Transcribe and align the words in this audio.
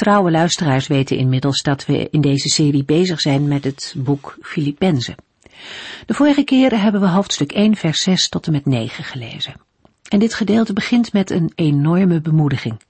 Trouwe 0.00 0.30
luisteraars 0.30 0.86
weten 0.86 1.16
inmiddels 1.16 1.62
dat 1.62 1.86
we 1.86 2.08
in 2.10 2.20
deze 2.20 2.48
serie 2.48 2.84
bezig 2.84 3.20
zijn 3.20 3.48
met 3.48 3.64
het 3.64 3.94
boek 3.96 4.36
Filippenzen. 4.42 5.14
De 6.06 6.14
vorige 6.14 6.42
keer 6.42 6.80
hebben 6.80 7.00
we 7.00 7.08
hoofdstuk 7.08 7.52
1 7.52 7.76
vers 7.76 8.02
6 8.02 8.28
tot 8.28 8.46
en 8.46 8.52
met 8.52 8.66
9 8.66 9.04
gelezen. 9.04 9.54
En 10.08 10.18
dit 10.18 10.34
gedeelte 10.34 10.72
begint 10.72 11.12
met 11.12 11.30
een 11.30 11.52
enorme 11.54 12.20
bemoediging. 12.20 12.80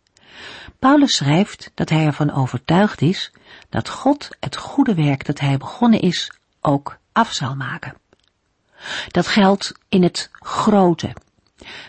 Paulus 0.79 1.17
schrijft 1.17 1.71
dat 1.75 1.89
hij 1.89 2.05
ervan 2.05 2.33
overtuigd 2.33 3.03
is 3.03 3.33
dat 3.69 3.89
God 3.89 4.29
het 4.41 4.57
goede 4.57 4.95
werk 4.95 5.27
dat 5.27 5.41
hij 5.41 5.57
begonnen 5.57 6.01
is 6.01 6.33
ook 6.61 6.99
af 7.13 7.33
zal 7.33 7.55
maken. 7.55 7.95
Dat 9.09 9.27
geldt 9.27 9.73
in 9.89 10.03
het 10.03 10.31
grote. 10.33 11.13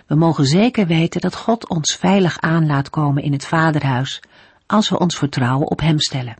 We 0.05 0.15
mogen 0.15 0.45
zeker 0.45 0.87
weten 0.87 1.21
dat 1.21 1.35
God 1.35 1.69
ons 1.69 1.95
veilig 1.95 2.39
aan 2.39 2.65
laat 2.65 2.89
komen 2.89 3.23
in 3.23 3.31
het 3.31 3.45
vaderhuis 3.45 4.21
als 4.71 4.89
we 4.89 4.99
ons 4.99 5.17
vertrouwen 5.17 5.67
op 5.67 5.79
Hem 5.79 5.99
stellen. 5.99 6.35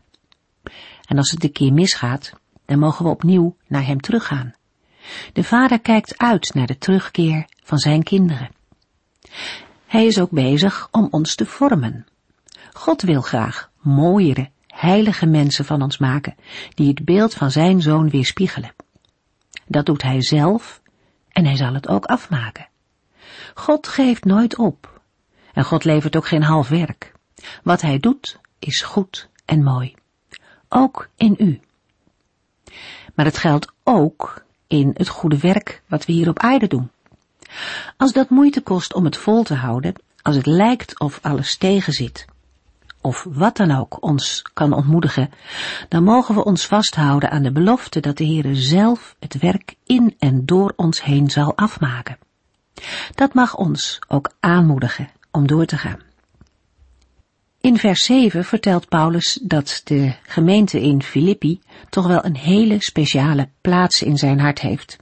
En 1.06 1.18
als 1.18 1.30
het 1.30 1.44
een 1.44 1.52
keer 1.52 1.72
misgaat, 1.72 2.32
dan 2.64 2.78
mogen 2.78 3.04
we 3.04 3.10
opnieuw 3.10 3.56
naar 3.66 3.86
Hem 3.86 4.00
teruggaan. 4.00 4.54
De 5.32 5.44
Vader 5.44 5.80
kijkt 5.80 6.18
uit 6.18 6.54
naar 6.54 6.66
de 6.66 6.78
terugkeer 6.78 7.46
van 7.62 7.78
Zijn 7.78 8.02
kinderen. 8.02 8.50
Hij 9.86 10.06
is 10.06 10.20
ook 10.20 10.30
bezig 10.30 10.88
om 10.90 11.08
ons 11.10 11.34
te 11.34 11.46
vormen. 11.46 12.06
God 12.72 13.02
wil 13.02 13.20
graag 13.20 13.70
mooiere, 13.80 14.50
heilige 14.66 15.26
mensen 15.26 15.64
van 15.64 15.82
ons 15.82 15.98
maken, 15.98 16.34
die 16.74 16.88
het 16.88 17.04
beeld 17.04 17.34
van 17.34 17.50
Zijn 17.50 17.82
Zoon 17.82 18.10
weerspiegelen. 18.10 18.74
Dat 19.66 19.86
doet 19.86 20.02
Hij 20.02 20.22
zelf 20.22 20.82
en 21.28 21.44
Hij 21.44 21.56
zal 21.56 21.74
het 21.74 21.88
ook 21.88 22.04
afmaken. 22.04 22.68
God 23.54 23.88
geeft 23.88 24.24
nooit 24.24 24.58
op. 24.58 25.00
En 25.52 25.64
God 25.64 25.84
levert 25.84 26.16
ook 26.16 26.26
geen 26.26 26.42
half 26.42 26.68
werk. 26.68 27.11
Wat 27.62 27.80
hij 27.80 27.98
doet 27.98 28.38
is 28.58 28.82
goed 28.82 29.28
en 29.44 29.62
mooi. 29.62 29.94
Ook 30.68 31.08
in 31.16 31.34
u. 31.38 31.60
Maar 33.14 33.24
het 33.24 33.38
geldt 33.38 33.72
ook 33.84 34.44
in 34.66 34.90
het 34.94 35.08
goede 35.08 35.38
werk 35.38 35.82
wat 35.86 36.04
we 36.04 36.12
hier 36.12 36.28
op 36.28 36.38
aarde 36.38 36.66
doen. 36.66 36.90
Als 37.96 38.12
dat 38.12 38.30
moeite 38.30 38.60
kost 38.60 38.94
om 38.94 39.04
het 39.04 39.16
vol 39.16 39.42
te 39.42 39.54
houden, 39.54 39.94
als 40.22 40.36
het 40.36 40.46
lijkt 40.46 41.00
of 41.00 41.18
alles 41.22 41.56
tegenzit, 41.56 42.26
of 43.00 43.26
wat 43.28 43.56
dan 43.56 43.70
ook 43.70 44.02
ons 44.02 44.44
kan 44.54 44.72
ontmoedigen, 44.72 45.30
dan 45.88 46.04
mogen 46.04 46.34
we 46.34 46.44
ons 46.44 46.66
vasthouden 46.66 47.30
aan 47.30 47.42
de 47.42 47.52
belofte 47.52 48.00
dat 48.00 48.16
de 48.16 48.26
Heere 48.26 48.54
zelf 48.54 49.16
het 49.18 49.38
werk 49.38 49.74
in 49.84 50.14
en 50.18 50.46
door 50.46 50.72
ons 50.76 51.02
heen 51.02 51.30
zal 51.30 51.56
afmaken. 51.56 52.18
Dat 53.14 53.34
mag 53.34 53.56
ons 53.56 53.98
ook 54.08 54.30
aanmoedigen 54.40 55.08
om 55.30 55.46
door 55.46 55.66
te 55.66 55.78
gaan. 55.78 56.11
In 57.62 57.78
vers 57.78 58.04
7 58.04 58.44
vertelt 58.44 58.88
Paulus 58.88 59.38
dat 59.42 59.80
de 59.84 60.14
gemeente 60.22 60.80
in 60.80 61.02
Filippi 61.02 61.60
toch 61.90 62.06
wel 62.06 62.24
een 62.24 62.36
hele 62.36 62.76
speciale 62.78 63.48
plaats 63.60 64.02
in 64.02 64.16
zijn 64.16 64.40
hart 64.40 64.60
heeft. 64.60 64.96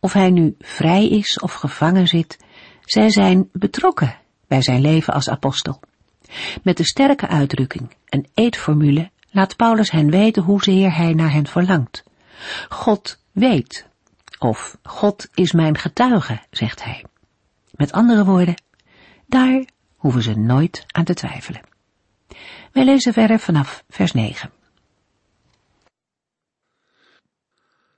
Of 0.00 0.12
hij 0.12 0.30
nu 0.30 0.54
vrij 0.58 1.08
is 1.08 1.38
of 1.38 1.52
gevangen 1.52 2.08
zit, 2.08 2.38
zij 2.84 3.10
zijn 3.10 3.48
betrokken 3.52 4.16
bij 4.46 4.62
zijn 4.62 4.80
leven 4.80 5.14
als 5.14 5.28
apostel. 5.28 5.80
Met 6.62 6.76
de 6.76 6.84
sterke 6.84 7.28
uitdrukking, 7.28 7.90
een 8.08 8.26
eetformule, 8.34 9.10
laat 9.30 9.56
Paulus 9.56 9.90
hen 9.90 10.10
weten 10.10 10.42
hoezeer 10.42 10.96
hij 10.96 11.12
naar 11.12 11.32
hen 11.32 11.46
verlangt. 11.46 12.04
God 12.68 13.18
weet, 13.32 13.86
of 14.38 14.78
God 14.82 15.28
is 15.34 15.52
mijn 15.52 15.78
getuige, 15.78 16.40
zegt 16.50 16.84
hij. 16.84 17.04
Met 17.70 17.92
andere 17.92 18.24
woorden, 18.24 18.62
daar 19.26 19.64
hoeven 19.96 20.22
ze 20.22 20.34
nooit 20.34 20.84
aan 20.86 21.04
te 21.04 21.14
twijfelen. 21.14 21.72
Wij 22.72 22.84
lezen 22.84 23.12
verder 23.12 23.38
vanaf 23.38 23.84
vers 23.88 24.12
9. 24.12 24.52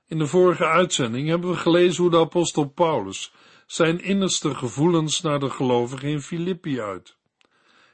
In 0.07 0.17
de 0.17 0.27
vorige 0.27 0.65
uitzending 0.65 1.27
hebben 1.27 1.49
we 1.49 1.55
gelezen 1.55 2.01
hoe 2.01 2.11
de 2.11 2.19
apostel 2.19 2.65
Paulus 2.65 3.33
zijn 3.65 3.99
innerste 3.99 4.55
gevoelens 4.55 5.21
naar 5.21 5.39
de 5.39 5.49
gelovigen 5.49 6.09
in 6.09 6.21
Filippi 6.21 6.81
uit. 6.81 7.15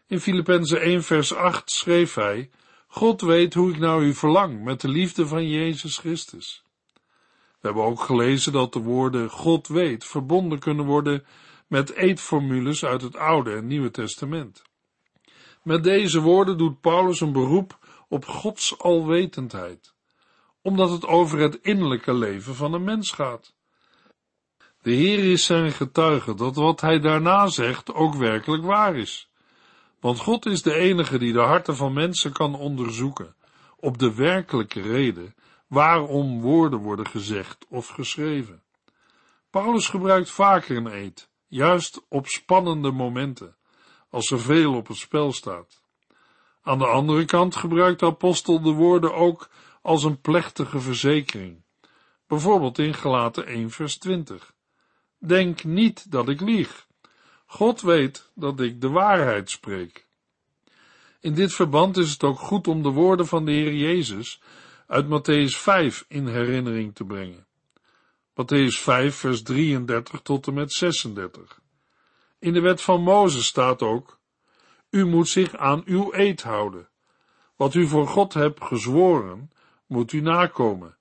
In 0.08 0.20
Filippenzen 0.20 0.82
1 0.82 1.04
vers 1.04 1.34
8 1.34 1.72
schreef 1.72 2.14
hij, 2.14 2.50
God 2.88 3.22
weet 3.22 3.54
hoe 3.54 3.72
ik 3.72 3.78
naar 3.78 4.02
u 4.02 4.14
verlang 4.14 4.64
met 4.64 4.82
de 4.82 4.88
liefde 4.88 5.28
van 5.28 5.48
Jezus 5.48 5.98
Christus. 5.98 6.64
We 7.34 7.70
hebben 7.70 7.84
ook 7.84 8.02
gelezen 8.02 8.52
dat 8.52 8.74
de 8.74 8.80
woorden 8.80 9.30
God 9.30 9.68
weet 9.68 10.06
verbonden 10.06 10.60
kunnen 10.60 10.86
worden 10.86 11.26
met 11.68 11.94
eetformules 11.94 12.86
uit 12.86 13.02
het 13.02 13.16
Oude 13.16 13.56
en 13.56 13.68
Nieuwe 13.68 13.92
Testament. 13.92 14.62
Met 15.64 15.84
deze 15.84 16.20
woorden 16.20 16.58
doet 16.58 16.82
Paulus 16.82 17.22
een 17.22 17.32
beroep 17.32 17.78
op 18.08 18.26
Gods 18.26 18.80
alwetendheid, 18.80 19.94
omdat 20.62 20.90
het 20.90 21.06
over 21.06 21.40
het 21.40 21.60
innerlijke 21.62 22.14
leven 22.14 22.56
van 22.56 22.74
een 22.74 22.84
mens 22.84 23.12
gaat. 23.12 23.54
De 24.82 24.92
Heer 24.92 25.32
is 25.32 25.46
zijn 25.46 25.72
getuige 25.72 26.34
dat 26.34 26.56
wat 26.56 26.82
hij 26.82 27.00
daarna 27.00 27.48
zegt 27.48 27.94
ook 27.94 28.16
werkelijk 28.16 28.64
waar 28.64 28.96
is. 28.96 29.30
Want 30.00 30.20
God 30.20 30.46
is 30.46 30.62
de 30.62 30.74
enige 30.74 31.18
die 31.18 31.34
de 31.34 31.40
harten 31.40 31.76
van 31.76 31.94
mensen 31.94 32.32
kan 32.32 32.56
onderzoeken 32.56 33.36
op 33.78 33.98
de 33.98 34.16
werkelijke 34.16 34.82
reden 34.82 35.36
waarom 35.68 36.42
woorden 36.42 36.80
worden 36.80 37.08
gezegd 37.08 37.66
of 37.70 37.88
geschreven. 37.88 38.64
Paulus 39.50 39.88
gebruikt 39.88 40.30
vaker 40.30 40.78
een 40.78 40.94
eed, 40.94 41.30
juist 41.48 42.06
op 42.10 42.28
spannende 42.28 42.92
momenten, 42.92 43.56
als 44.14 44.32
er 44.32 44.40
veel 44.40 44.76
op 44.76 44.88
het 44.88 44.98
spel 44.98 45.32
staat. 45.32 45.82
Aan 46.62 46.78
de 46.78 46.88
andere 46.88 47.26
kant 47.26 47.56
gebruikt 47.56 48.00
de 48.00 48.06
apostel 48.06 48.62
de 48.62 48.72
woorden 48.72 49.14
ook 49.14 49.50
als 49.82 50.04
een 50.04 50.22
plechtige 50.22 50.80
verzekering, 50.80 51.64
bijvoorbeeld 52.28 52.80
in 52.80 52.94
Gelaten 52.94 53.46
1 53.46 53.70
vers 53.70 53.98
20. 53.98 54.54
Denk 55.18 55.64
niet 55.64 56.12
dat 56.12 56.30
ik 56.30 56.42
lieg. 56.42 56.88
God 57.46 57.82
weet 57.82 58.32
dat 58.36 58.60
ik 58.60 58.82
de 58.82 58.90
waarheid 58.90 59.50
spreek. 59.50 60.08
In 61.20 61.34
dit 61.34 61.54
verband 61.54 61.98
is 61.98 62.12
het 62.12 62.24
ook 62.24 62.40
goed 62.40 62.68
om 62.68 62.84
de 62.84 62.90
woorden 62.90 63.28
van 63.28 63.46
de 63.46 63.52
Heer 63.52 63.74
Jezus 63.74 64.42
uit 64.88 65.06
Matthäus 65.06 65.58
5 65.58 66.06
in 66.08 66.28
herinnering 66.28 66.96
te 66.96 67.04
brengen. 67.04 67.46
Matthäus 68.42 68.78
5 68.78 69.16
vers 69.16 69.44
33 69.44 70.22
tot 70.22 70.48
en 70.48 70.54
met 70.54 70.72
36. 70.72 71.62
In 72.44 72.54
de 72.54 72.62
wet 72.62 72.82
van 72.82 73.02
Mozes 73.02 73.46
staat 73.46 73.82
ook, 73.82 74.20
u 74.90 75.06
moet 75.06 75.30
zich 75.30 75.56
aan 75.56 75.82
uw 75.86 76.14
eed 76.14 76.44
houden. 76.44 76.90
Wat 77.56 77.74
u 77.74 77.88
voor 77.88 78.08
God 78.08 78.34
hebt 78.34 78.64
gezworen, 78.64 79.52
moet 79.88 80.12
u 80.12 80.22
nakomen. 80.22 80.98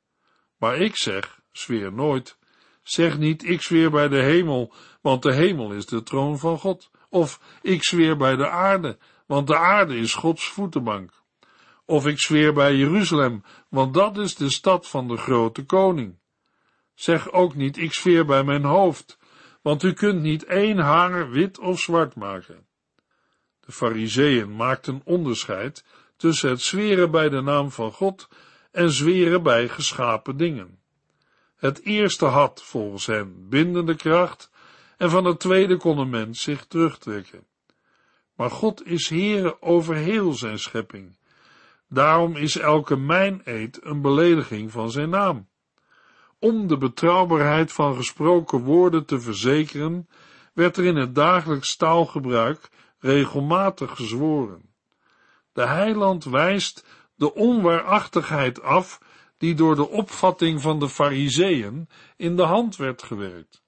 Maar 0.56 0.76
ik 0.76 0.96
zeg, 0.96 1.40
zweer 1.52 1.92
nooit, 1.92 2.38
zeg 2.82 3.18
niet, 3.18 3.44
ik 3.44 3.62
zweer 3.62 3.90
bij 3.90 4.08
de 4.08 4.22
hemel, 4.22 4.72
want 5.00 5.22
de 5.22 5.34
hemel 5.34 5.72
is 5.72 5.86
de 5.86 6.02
troon 6.02 6.38
van 6.38 6.58
God. 6.58 6.90
Of 7.08 7.40
ik 7.62 7.84
zweer 7.84 8.16
bij 8.16 8.36
de 8.36 8.48
aarde, 8.48 8.98
want 9.26 9.46
de 9.46 9.56
aarde 9.56 9.96
is 9.96 10.14
Gods 10.14 10.48
voetenbank. 10.48 11.12
Of 11.84 12.06
ik 12.06 12.20
zweer 12.20 12.52
bij 12.52 12.74
Jeruzalem, 12.74 13.44
want 13.68 13.94
dat 13.94 14.18
is 14.18 14.34
de 14.34 14.50
stad 14.50 14.88
van 14.88 15.08
de 15.08 15.16
grote 15.16 15.64
koning. 15.64 16.18
Zeg 16.94 17.32
ook 17.32 17.54
niet, 17.54 17.76
ik 17.76 17.92
zweer 17.92 18.24
bij 18.24 18.44
mijn 18.44 18.64
hoofd, 18.64 19.20
want 19.62 19.82
u 19.82 19.92
kunt 19.92 20.20
niet 20.20 20.44
één 20.44 20.78
haar 20.78 21.30
wit 21.30 21.58
of 21.58 21.80
zwart 21.80 22.14
maken. 22.14 22.66
De 23.60 23.72
fariseeën 23.72 24.56
maakten 24.56 25.00
onderscheid 25.04 25.84
tussen 26.16 26.50
het 26.50 26.60
zweren 26.60 27.10
bij 27.10 27.28
de 27.28 27.40
naam 27.40 27.70
van 27.70 27.92
God 27.92 28.28
en 28.70 28.90
zweren 28.90 29.42
bij 29.42 29.68
geschapen 29.68 30.36
dingen. 30.36 30.80
Het 31.56 31.82
eerste 31.82 32.24
had, 32.24 32.62
volgens 32.62 33.06
hen, 33.06 33.48
bindende 33.48 33.96
kracht 33.96 34.50
en 34.96 35.10
van 35.10 35.24
het 35.24 35.40
tweede 35.40 35.76
kon 35.76 35.98
een 35.98 36.10
mens 36.10 36.42
zich 36.42 36.64
terugtrekken. 36.66 37.46
Maar 38.36 38.50
God 38.50 38.86
is 38.86 39.08
Heere 39.08 39.62
over 39.62 39.94
heel 39.94 40.32
zijn 40.32 40.58
schepping. 40.58 41.16
Daarom 41.88 42.36
is 42.36 42.58
elke 42.58 42.96
mijn 42.96 43.40
eed 43.44 43.84
een 43.84 44.00
belediging 44.00 44.70
van 44.72 44.90
zijn 44.90 45.10
naam 45.10 45.48
om 46.42 46.66
de 46.66 46.78
betrouwbaarheid 46.78 47.72
van 47.72 47.96
gesproken 47.96 48.62
woorden 48.62 49.04
te 49.06 49.20
verzekeren, 49.20 50.08
werd 50.52 50.76
er 50.76 50.84
in 50.84 50.96
het 50.96 51.14
dagelijks 51.14 51.76
taalgebruik 51.76 52.68
regelmatig 52.98 53.90
gezworen. 53.90 54.62
De 55.52 55.66
heiland 55.66 56.24
wijst 56.24 56.86
de 57.14 57.34
onwaarachtigheid 57.34 58.62
af 58.62 59.00
die 59.38 59.54
door 59.54 59.74
de 59.74 59.88
opvatting 59.88 60.60
van 60.60 60.78
de 60.78 60.88
fariseeën 60.88 61.88
in 62.16 62.36
de 62.36 62.42
hand 62.42 62.76
werd 62.76 63.02
gewerkt. 63.02 63.62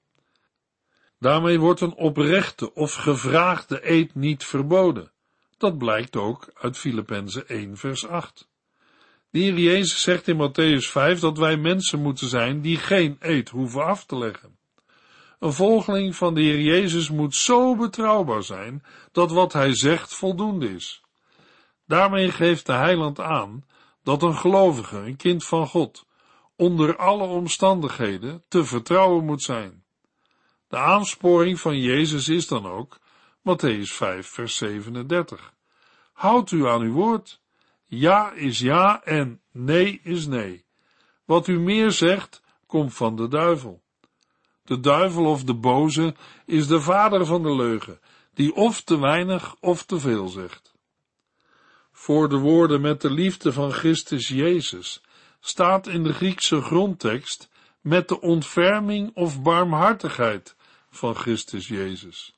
Daarmee 1.19 1.59
wordt 1.59 1.81
een 1.81 1.95
oprechte 1.95 2.75
of 2.75 2.95
gevraagde 2.95 3.91
eed 3.91 4.15
niet 4.15 4.45
verboden. 4.45 5.13
Dat 5.57 5.79
blijkt 5.79 6.17
ook 6.17 6.51
uit 6.55 6.79
Filippenzen 6.79 7.49
1 7.49 7.77
vers 7.77 8.07
8. 8.07 8.49
De 9.35 9.41
Heer 9.41 9.59
Jezus 9.59 10.03
zegt 10.03 10.29
in 10.29 10.37
Matthäus 10.37 10.91
5 10.91 11.21
dat 11.21 11.39
wij 11.39 11.57
mensen 11.57 12.03
moeten 12.03 12.29
zijn 12.29 12.61
die 12.61 12.77
geen 12.77 13.17
eed 13.21 13.49
hoeven 13.49 13.85
af 13.85 14.05
te 14.05 14.19
leggen. 14.19 14.59
Een 15.39 15.53
volgeling 15.53 16.17
van 16.17 16.35
de 16.35 16.41
Heer 16.41 16.61
Jezus 16.61 17.11
moet 17.11 17.35
zo 17.35 17.77
betrouwbaar 17.77 18.43
zijn 18.43 18.85
dat 19.13 19.31
wat 19.31 19.53
hij 19.53 19.75
zegt 19.75 20.15
voldoende 20.15 20.75
is. 20.75 21.03
Daarmee 21.87 22.31
geeft 22.31 22.67
de 22.67 22.73
heiland 22.73 23.21
aan 23.21 23.65
dat 24.03 24.23
een 24.23 24.37
gelovige, 24.37 24.97
een 24.97 25.17
kind 25.17 25.45
van 25.45 25.67
God, 25.67 26.07
onder 26.57 26.97
alle 26.97 27.27
omstandigheden 27.27 28.45
te 28.49 28.65
vertrouwen 28.65 29.25
moet 29.25 29.43
zijn. 29.43 29.85
De 30.69 30.77
aansporing 30.77 31.61
van 31.61 31.79
Jezus 31.79 32.29
is 32.29 32.47
dan 32.47 32.67
ook 32.67 32.99
Matthäus 33.39 33.93
5, 33.93 34.27
vers 34.27 34.57
37. 34.57 35.53
Houd 36.13 36.51
u 36.51 36.69
aan 36.69 36.81
uw 36.81 36.93
woord. 36.93 37.43
Ja 37.99 38.33
is 38.33 38.59
ja 38.59 39.03
en 39.05 39.41
nee 39.53 40.01
is 40.03 40.27
nee. 40.27 40.65
Wat 41.25 41.47
u 41.47 41.61
meer 41.61 41.91
zegt, 41.91 42.43
komt 42.67 42.95
van 42.95 43.17
de 43.17 43.29
duivel. 43.29 43.83
De 44.63 44.81
duivel 44.81 45.25
of 45.25 45.45
de 45.45 45.55
boze 45.55 46.15
is 46.47 46.67
de 46.67 46.81
vader 46.81 47.27
van 47.27 47.43
de 47.43 47.55
leugen, 47.55 48.01
die 48.35 48.55
of 48.55 48.81
te 48.83 48.99
weinig 48.99 49.57
of 49.61 49.85
te 49.85 50.01
veel 50.01 50.29
zegt. 50.29 50.75
Voor 51.93 52.29
de 52.29 52.39
woorden 52.39 52.81
met 52.81 53.01
de 53.01 53.11
liefde 53.11 53.53
van 53.53 53.73
Christus 53.73 54.29
Jezus 54.29 55.03
staat 55.41 55.87
in 55.87 56.03
de 56.03 56.13
Griekse 56.13 56.61
grondtekst 56.61 57.49
met 57.81 58.09
de 58.09 58.21
ontferming 58.21 59.11
of 59.15 59.43
barmhartigheid 59.43 60.57
van 60.91 61.15
Christus 61.15 61.69
Jezus. 61.69 62.35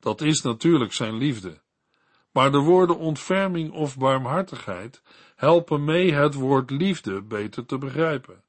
Dat 0.00 0.20
is 0.20 0.42
natuurlijk 0.42 0.92
zijn 0.92 1.16
liefde. 1.16 1.60
Maar 2.32 2.52
de 2.52 2.58
woorden 2.58 2.98
ontferming 2.98 3.72
of 3.72 3.98
barmhartigheid 3.98 5.02
helpen 5.36 5.84
mee 5.84 6.12
het 6.12 6.34
woord 6.34 6.70
liefde 6.70 7.22
beter 7.22 7.66
te 7.66 7.78
begrijpen. 7.78 8.42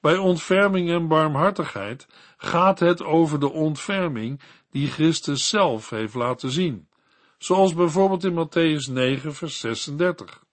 Bij 0.00 0.16
ontferming 0.16 0.90
en 0.90 1.08
barmhartigheid 1.08 2.06
gaat 2.36 2.78
het 2.78 3.02
over 3.02 3.40
de 3.40 3.50
ontferming 3.50 4.40
die 4.70 4.88
Christus 4.88 5.48
zelf 5.48 5.90
heeft 5.90 6.14
laten 6.14 6.50
zien, 6.50 6.88
zoals 7.38 7.74
bijvoorbeeld 7.74 8.24
in 8.24 8.46
Matthäus 8.46 8.92
9, 8.92 9.34
vers 9.34 9.60
36. 9.60 10.44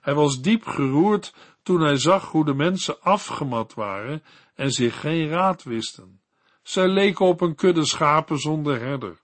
Hij 0.00 0.14
was 0.14 0.40
diep 0.40 0.66
geroerd 0.66 1.34
toen 1.62 1.80
hij 1.80 1.96
zag 1.96 2.30
hoe 2.30 2.44
de 2.44 2.54
mensen 2.54 3.02
afgemat 3.02 3.74
waren 3.74 4.22
en 4.54 4.70
zich 4.70 5.00
geen 5.00 5.28
raad 5.28 5.62
wisten. 5.62 6.20
Zij 6.62 6.88
leken 6.88 7.26
op 7.26 7.40
een 7.40 7.54
kudde 7.54 7.84
schapen 7.84 8.38
zonder 8.38 8.80
herder. 8.80 9.19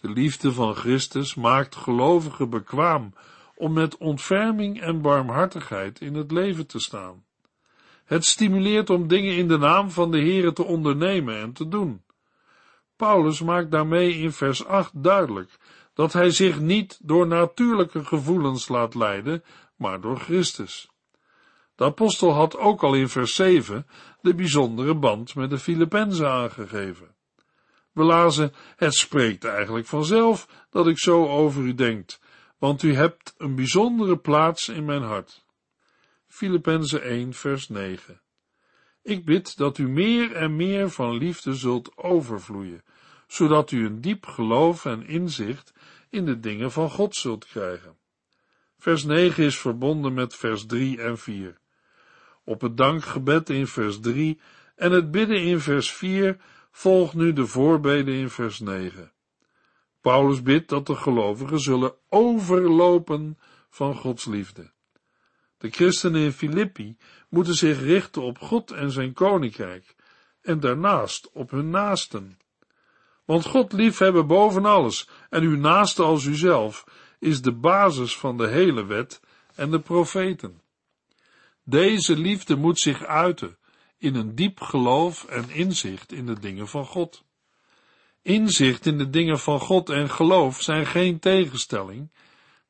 De 0.00 0.10
liefde 0.10 0.52
van 0.52 0.74
Christus 0.74 1.34
maakt 1.34 1.76
gelovigen 1.76 2.50
bekwaam 2.50 3.12
om 3.54 3.72
met 3.72 3.96
ontferming 3.96 4.80
en 4.80 5.00
barmhartigheid 5.00 6.00
in 6.00 6.14
het 6.14 6.30
leven 6.30 6.66
te 6.66 6.78
staan. 6.78 7.24
Het 8.04 8.24
stimuleert 8.24 8.90
om 8.90 9.08
dingen 9.08 9.36
in 9.36 9.48
de 9.48 9.58
naam 9.58 9.90
van 9.90 10.10
de 10.10 10.18
Heere 10.18 10.52
te 10.52 10.64
ondernemen 10.64 11.40
en 11.40 11.52
te 11.52 11.68
doen. 11.68 12.02
Paulus 12.96 13.40
maakt 13.40 13.70
daarmee 13.70 14.14
in 14.14 14.32
vers 14.32 14.64
8 14.64 15.02
duidelijk 15.02 15.58
dat 15.94 16.12
hij 16.12 16.30
zich 16.30 16.60
niet 16.60 16.98
door 17.02 17.26
natuurlijke 17.26 18.04
gevoelens 18.04 18.68
laat 18.68 18.94
leiden, 18.94 19.44
maar 19.76 20.00
door 20.00 20.18
Christus. 20.18 20.88
De 21.74 21.84
apostel 21.84 22.32
had 22.32 22.56
ook 22.56 22.82
al 22.82 22.94
in 22.94 23.08
vers 23.08 23.34
7 23.34 23.86
de 24.20 24.34
bijzondere 24.34 24.94
band 24.94 25.34
met 25.34 25.50
de 25.50 25.58
Filippenzen 25.58 26.30
aangegeven. 26.30 27.14
We 27.92 28.02
lazen, 28.02 28.52
het 28.76 28.94
spreekt 28.94 29.44
eigenlijk 29.44 29.86
vanzelf 29.86 30.66
dat 30.70 30.86
ik 30.86 30.98
zo 30.98 31.28
over 31.28 31.62
u 31.62 31.74
denkt, 31.74 32.20
want 32.58 32.82
u 32.82 32.94
hebt 32.94 33.34
een 33.38 33.54
bijzondere 33.54 34.18
plaats 34.18 34.68
in 34.68 34.84
mijn 34.84 35.02
hart. 35.02 35.44
Filippenzen 36.26 37.02
1 37.02 37.32
vers 37.34 37.68
9 37.68 38.20
Ik 39.02 39.24
bid 39.24 39.56
dat 39.56 39.78
u 39.78 39.88
meer 39.88 40.32
en 40.32 40.56
meer 40.56 40.90
van 40.90 41.16
liefde 41.16 41.54
zult 41.54 41.96
overvloeien, 41.96 42.82
zodat 43.26 43.70
u 43.70 43.86
een 43.86 44.00
diep 44.00 44.26
geloof 44.26 44.84
en 44.84 45.06
inzicht 45.06 45.72
in 46.10 46.24
de 46.24 46.40
dingen 46.40 46.72
van 46.72 46.90
God 46.90 47.16
zult 47.16 47.46
krijgen. 47.46 47.96
Vers 48.78 49.04
9 49.04 49.44
is 49.44 49.58
verbonden 49.58 50.14
met 50.14 50.36
vers 50.36 50.66
3 50.66 51.02
en 51.02 51.18
4. 51.18 51.58
Op 52.44 52.60
het 52.60 52.76
dankgebed 52.76 53.50
in 53.50 53.66
vers 53.66 54.00
3 54.00 54.40
en 54.76 54.92
het 54.92 55.10
bidden 55.10 55.42
in 55.42 55.60
vers 55.60 55.92
4 55.92 56.36
volgt 56.70 57.14
nu 57.14 57.32
de 57.32 57.46
voorbeden 57.46 58.14
in 58.14 58.30
vers 58.30 58.58
9. 58.58 59.12
Paulus 60.00 60.42
bidt 60.42 60.68
dat 60.68 60.86
de 60.86 60.96
gelovigen 60.96 61.60
zullen 61.60 61.94
overlopen 62.08 63.38
van 63.68 63.94
Gods 63.94 64.24
liefde. 64.24 64.70
De 65.58 65.70
christenen 65.70 66.20
in 66.20 66.32
Filippi 66.32 66.96
moeten 67.28 67.54
zich 67.54 67.80
richten 67.80 68.22
op 68.22 68.38
God 68.38 68.70
en 68.70 68.90
zijn 68.90 69.12
koninkrijk 69.12 69.94
en 70.42 70.60
daarnaast 70.60 71.30
op 71.32 71.50
hun 71.50 71.70
naasten. 71.70 72.38
Want 73.24 73.44
God 73.44 73.72
liefhebben 73.72 74.26
boven 74.26 74.64
alles 74.64 75.08
en 75.30 75.42
uw 75.42 75.56
naaste 75.56 76.02
als 76.02 76.24
uzelf 76.24 76.84
is 77.18 77.42
de 77.42 77.52
basis 77.52 78.16
van 78.16 78.36
de 78.36 78.48
hele 78.48 78.84
wet 78.84 79.20
en 79.54 79.70
de 79.70 79.80
profeten. 79.80 80.62
Deze 81.64 82.16
liefde 82.16 82.56
moet 82.56 82.78
zich 82.78 83.04
uiten 83.04 83.58
in 84.00 84.14
een 84.14 84.34
diep 84.34 84.60
geloof 84.60 85.24
en 85.24 85.50
inzicht 85.50 86.12
in 86.12 86.26
de 86.26 86.38
dingen 86.40 86.68
van 86.68 86.86
God. 86.86 87.24
Inzicht 88.22 88.86
in 88.86 88.98
de 88.98 89.10
dingen 89.10 89.38
van 89.38 89.60
God 89.60 89.88
en 89.88 90.10
geloof 90.10 90.62
zijn 90.62 90.86
geen 90.86 91.18
tegenstelling, 91.18 92.10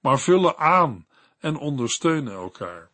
maar 0.00 0.21
vullen 0.21 0.59
aan 0.59 1.06
en 1.38 1.56
ondersteunen 1.56 2.32
elkaar. 2.32 2.91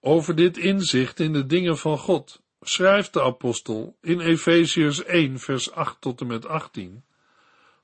Over 0.00 0.34
dit 0.34 0.56
inzicht 0.56 1.20
in 1.20 1.32
de 1.32 1.46
dingen 1.46 1.78
van 1.78 1.98
God 1.98 2.42
schrijft 2.60 3.12
de 3.12 3.22
apostel 3.22 3.96
in 4.00 4.20
Efeziërs 4.20 5.04
1 5.04 5.38
vers 5.38 5.72
8 5.72 6.00
tot 6.00 6.20
en 6.20 6.26
met 6.26 6.46
18 6.46 7.04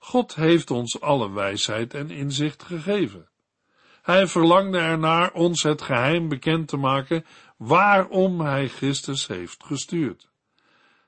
God 0.03 0.35
heeft 0.35 0.71
ons 0.71 1.01
alle 1.01 1.33
wijsheid 1.33 1.95
en 1.95 2.11
inzicht 2.11 2.63
gegeven. 2.63 3.29
Hij 4.03 4.27
verlangde 4.27 4.79
ernaar 4.79 5.33
ons 5.33 5.63
het 5.63 5.83
geheim 5.83 6.29
bekend 6.29 6.69
te 6.69 6.77
maken 6.77 7.25
waarom 7.61 8.41
hij 8.41 8.69
Christus 8.69 9.27
heeft 9.27 9.65
gestuurd. 9.65 10.29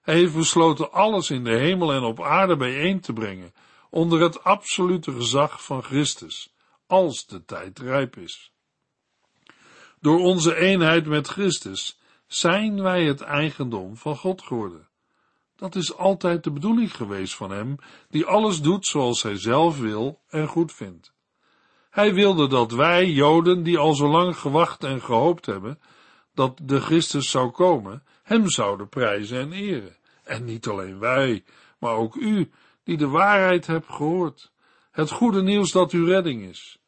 Hij 0.03 0.15
heeft 0.15 0.35
besloten 0.35 0.93
alles 0.93 1.31
in 1.31 1.45
de 1.45 1.57
hemel 1.57 1.93
en 1.93 2.03
op 2.03 2.23
aarde 2.23 2.57
bijeen 2.57 3.01
te 3.01 3.13
brengen 3.13 3.55
onder 3.91 4.21
het 4.21 4.45
absolute 4.45 5.13
gezag 5.13 5.65
van 5.65 5.83
Christus, 5.83 6.55
als 6.87 7.27
de 7.27 7.45
tijd 7.45 7.79
rijp 7.79 8.17
is. 8.17 8.53
Door 10.01 10.19
onze 10.19 10.57
eenheid 10.57 11.07
met 11.07 11.29
Christus 11.29 11.99
zijn 12.27 12.83
wij 12.83 13.05
het 13.05 13.21
eigendom 13.21 13.97
van 13.97 14.17
God 14.17 14.43
geworden. 14.43 14.89
Dat 15.57 15.75
is 15.75 15.97
altijd 15.97 16.45
de 16.45 16.51
bedoeling 16.51 16.97
geweest 16.97 17.35
van 17.35 17.51
Hem, 17.51 17.77
die 18.09 18.25
alles 18.25 18.61
doet 18.61 18.87
zoals 18.87 19.23
Hij 19.23 19.39
zelf 19.39 19.79
wil 19.79 20.21
en 20.29 20.49
goed 20.49 20.73
vindt. 20.73 21.13
Hij 21.91 22.15
wilde 22.15 22.49
dat 22.49 22.73
wij, 22.73 23.11
Joden, 23.11 23.63
die 23.63 23.79
al 23.79 23.95
zo 23.95 24.09
lang 24.09 24.37
gewacht 24.37 24.85
en 24.85 25.01
gehoopt 25.01 25.47
hebben, 25.47 25.81
dat 26.35 26.59
de 26.63 26.81
Christus 26.81 27.31
zou 27.31 27.51
komen, 27.51 28.03
Hem 28.23 28.51
zouden 28.51 28.89
prijzen 28.89 29.41
en 29.41 29.53
eren. 29.53 29.97
En 30.25 30.45
niet 30.45 30.67
alleen 30.67 30.99
wij, 30.99 31.45
maar 31.79 31.95
ook 31.95 32.15
u, 32.15 32.51
die 32.85 32.97
de 32.97 33.09
waarheid 33.09 33.67
hebt 33.67 33.89
gehoord, 33.89 34.53
het 34.91 35.11
goede 35.11 35.43
nieuws 35.43 35.73
dat 35.73 35.91
uw 35.91 36.07
redding 36.07 36.43
is. 36.43 36.79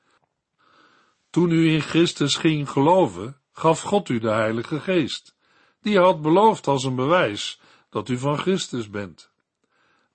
Toen 1.31 1.51
u 1.51 1.71
in 1.71 1.81
Christus 1.81 2.37
ging 2.37 2.71
geloven, 2.71 3.41
gaf 3.53 3.81
God 3.81 4.09
u 4.09 4.19
de 4.19 4.31
Heilige 4.31 4.81
Geest, 4.81 5.35
die 5.81 5.99
had 5.99 6.23
beloofd 6.23 6.67
als 6.67 6.85
een 6.85 6.95
bewijs 6.95 7.61
dat 7.91 8.09
u 8.09 8.19
van 8.19 8.39
Christus 8.39 8.91
bent. 8.91 9.33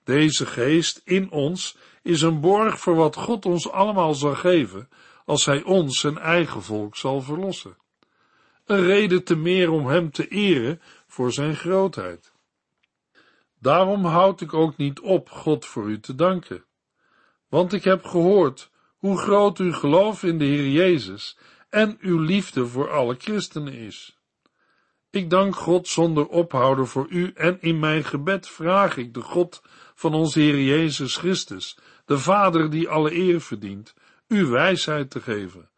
Deze 0.03 0.45
geest 0.45 1.01
in 1.03 1.31
ons 1.31 1.77
is 2.03 2.21
een 2.21 2.39
borg 2.39 2.79
voor 2.79 2.95
wat 2.95 3.15
God 3.15 3.45
ons 3.45 3.69
allemaal 3.69 4.13
zal 4.13 4.35
geven, 4.35 4.89
als 5.25 5.45
Hij 5.45 5.63
ons 5.63 5.99
zijn 5.99 6.17
eigen 6.17 6.63
volk 6.63 6.95
zal 6.95 7.21
verlossen. 7.21 7.77
Een 8.69 8.85
reden 8.85 9.23
te 9.23 9.35
meer 9.35 9.69
om 9.69 9.87
Hem 9.87 10.11
te 10.11 10.27
eren 10.27 10.81
voor 11.07 11.31
Zijn 11.31 11.55
grootheid. 11.55 12.33
Daarom 13.59 14.05
houd 14.05 14.41
ik 14.41 14.53
ook 14.53 14.77
niet 14.77 14.99
op 14.99 15.29
God 15.29 15.65
voor 15.65 15.89
u 15.89 15.99
te 15.99 16.15
danken, 16.15 16.65
want 17.47 17.73
ik 17.73 17.83
heb 17.83 18.05
gehoord 18.05 18.71
hoe 18.97 19.17
groot 19.17 19.57
uw 19.57 19.73
geloof 19.73 20.23
in 20.23 20.37
de 20.37 20.45
Heer 20.45 20.69
Jezus 20.69 21.37
en 21.69 21.97
uw 21.99 22.19
liefde 22.19 22.67
voor 22.67 22.91
alle 22.91 23.15
christenen 23.17 23.73
is. 23.73 24.17
Ik 25.09 25.29
dank 25.29 25.55
God 25.55 25.87
zonder 25.87 26.27
ophouden 26.27 26.87
voor 26.87 27.07
u 27.09 27.31
en 27.35 27.61
in 27.61 27.79
mijn 27.79 28.03
gebed 28.03 28.47
vraag 28.47 28.97
ik 28.97 29.13
de 29.13 29.21
God 29.21 29.61
van 29.95 30.13
onze 30.13 30.39
Heer 30.39 30.61
Jezus 30.61 31.17
Christus, 31.17 31.77
de 32.05 32.17
Vader 32.17 32.69
die 32.69 32.89
alle 32.89 33.13
eer 33.13 33.41
verdient, 33.41 33.93
u 34.27 34.45
wijsheid 34.45 35.09
te 35.09 35.21
geven, 35.21 35.69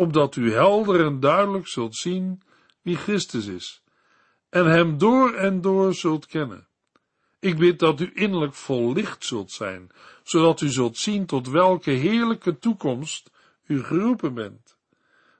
opdat 0.00 0.36
u 0.36 0.52
helder 0.52 1.04
en 1.04 1.20
duidelijk 1.20 1.66
zult 1.66 1.96
zien 1.96 2.42
wie 2.82 2.96
Christus 2.96 3.46
is, 3.46 3.82
en 4.48 4.66
hem 4.66 4.98
door 4.98 5.34
en 5.34 5.60
door 5.60 5.94
zult 5.94 6.26
kennen. 6.26 6.66
Ik 7.38 7.58
bid 7.58 7.78
dat 7.78 8.00
u 8.00 8.10
innerlijk 8.14 8.54
vol 8.54 8.92
licht 8.92 9.24
zult 9.24 9.50
zijn, 9.50 9.90
zodat 10.22 10.60
u 10.60 10.68
zult 10.68 10.96
zien 10.96 11.26
tot 11.26 11.48
welke 11.48 11.90
heerlijke 11.90 12.58
toekomst 12.58 13.30
u 13.66 13.82
geroepen 13.82 14.34
bent. 14.34 14.76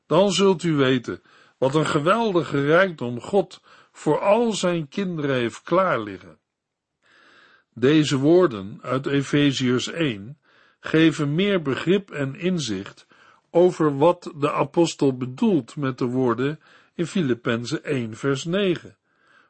Dan 0.07 0.33
zult 0.33 0.63
u 0.63 0.75
weten 0.75 1.23
wat 1.59 1.75
een 1.75 1.87
geweldige 1.87 2.67
rijkdom 2.67 3.21
God 3.21 3.61
voor 3.93 4.21
al 4.21 4.53
zijn 4.53 4.89
kinderen 4.89 5.37
heeft 5.37 5.63
klaar 5.63 6.01
liggen. 6.01 6.39
Deze 7.75 8.17
woorden 8.17 8.79
uit 8.83 9.07
Efeziërs 9.07 9.87
1 9.87 10.39
geven 10.81 11.35
meer 11.35 11.63
begrip 11.63 12.11
en 12.11 12.35
inzicht 12.35 13.09
over 13.51 13.97
wat 13.97 14.33
de 14.37 14.53
apostel 14.53 15.17
bedoelt 15.17 15.77
met 15.77 15.99
de 15.99 16.05
woorden 16.05 16.61
in 16.95 17.07
Filippenzen 17.07 17.85
1 17.85 18.17
vers 18.17 18.45
9, 18.45 18.97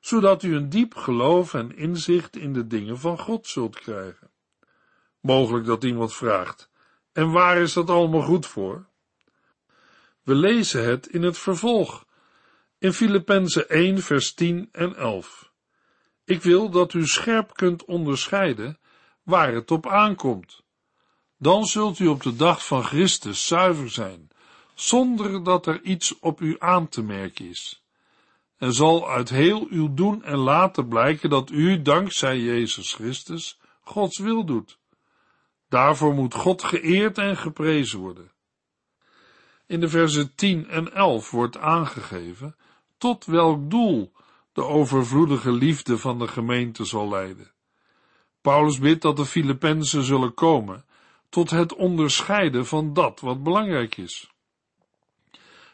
zodat 0.00 0.42
u 0.42 0.54
een 0.54 0.68
diep 0.68 0.94
geloof 0.94 1.54
en 1.54 1.76
inzicht 1.76 2.36
in 2.36 2.52
de 2.52 2.66
dingen 2.66 2.98
van 2.98 3.18
God 3.18 3.46
zult 3.46 3.78
krijgen. 3.80 4.30
Mogelijk 5.20 5.66
dat 5.66 5.84
iemand 5.84 6.14
vraagt, 6.14 6.70
en 7.12 7.30
waar 7.30 7.56
is 7.56 7.72
dat 7.72 7.90
allemaal 7.90 8.22
goed 8.22 8.46
voor? 8.46 8.86
We 10.22 10.34
lezen 10.34 10.84
het 10.84 11.06
in 11.06 11.22
het 11.22 11.38
vervolg, 11.38 12.06
in 12.78 12.92
Filippenzen 12.92 13.68
1 13.68 13.98
vers 13.98 14.34
10 14.34 14.68
en 14.72 14.96
11. 14.96 15.52
Ik 16.24 16.42
wil 16.42 16.70
dat 16.70 16.92
u 16.92 17.06
scherp 17.06 17.54
kunt 17.54 17.84
onderscheiden 17.84 18.78
waar 19.22 19.54
het 19.54 19.70
op 19.70 19.86
aankomt. 19.86 20.62
Dan 21.42 21.66
zult 21.66 21.98
u 21.98 22.06
op 22.06 22.22
de 22.22 22.36
dag 22.36 22.66
van 22.66 22.84
Christus 22.84 23.46
zuiver 23.46 23.90
zijn, 23.90 24.30
zonder 24.74 25.44
dat 25.44 25.66
er 25.66 25.82
iets 25.82 26.18
op 26.18 26.40
u 26.40 26.56
aan 26.58 26.88
te 26.88 27.02
merken 27.02 27.48
is. 27.48 27.84
En 28.56 28.72
zal 28.72 29.10
uit 29.10 29.28
heel 29.28 29.66
uw 29.70 29.94
doen 29.94 30.24
en 30.24 30.36
laten 30.36 30.88
blijken 30.88 31.30
dat 31.30 31.50
u, 31.50 31.82
dankzij 31.82 32.38
Jezus 32.38 32.94
Christus, 32.94 33.58
Gods 33.80 34.18
wil 34.18 34.44
doet. 34.44 34.78
Daarvoor 35.68 36.14
moet 36.14 36.34
God 36.34 36.62
geëerd 36.62 37.18
en 37.18 37.36
geprezen 37.36 37.98
worden. 37.98 38.32
In 39.66 39.80
de 39.80 39.88
versen 39.88 40.34
10 40.34 40.68
en 40.68 40.94
11 40.94 41.30
wordt 41.30 41.58
aangegeven 41.58 42.56
tot 42.98 43.24
welk 43.24 43.70
doel 43.70 44.12
de 44.52 44.64
overvloedige 44.64 45.52
liefde 45.52 45.98
van 45.98 46.18
de 46.18 46.28
gemeente 46.28 46.84
zal 46.84 47.08
leiden. 47.08 47.50
Paulus 48.40 48.78
bidt 48.78 49.02
dat 49.02 49.16
de 49.16 49.26
Filippenzen 49.26 50.02
zullen 50.02 50.34
komen 50.34 50.84
tot 51.30 51.50
het 51.50 51.74
onderscheiden 51.74 52.66
van 52.66 52.92
dat 52.92 53.20
wat 53.20 53.42
belangrijk 53.42 53.96
is. 53.96 54.30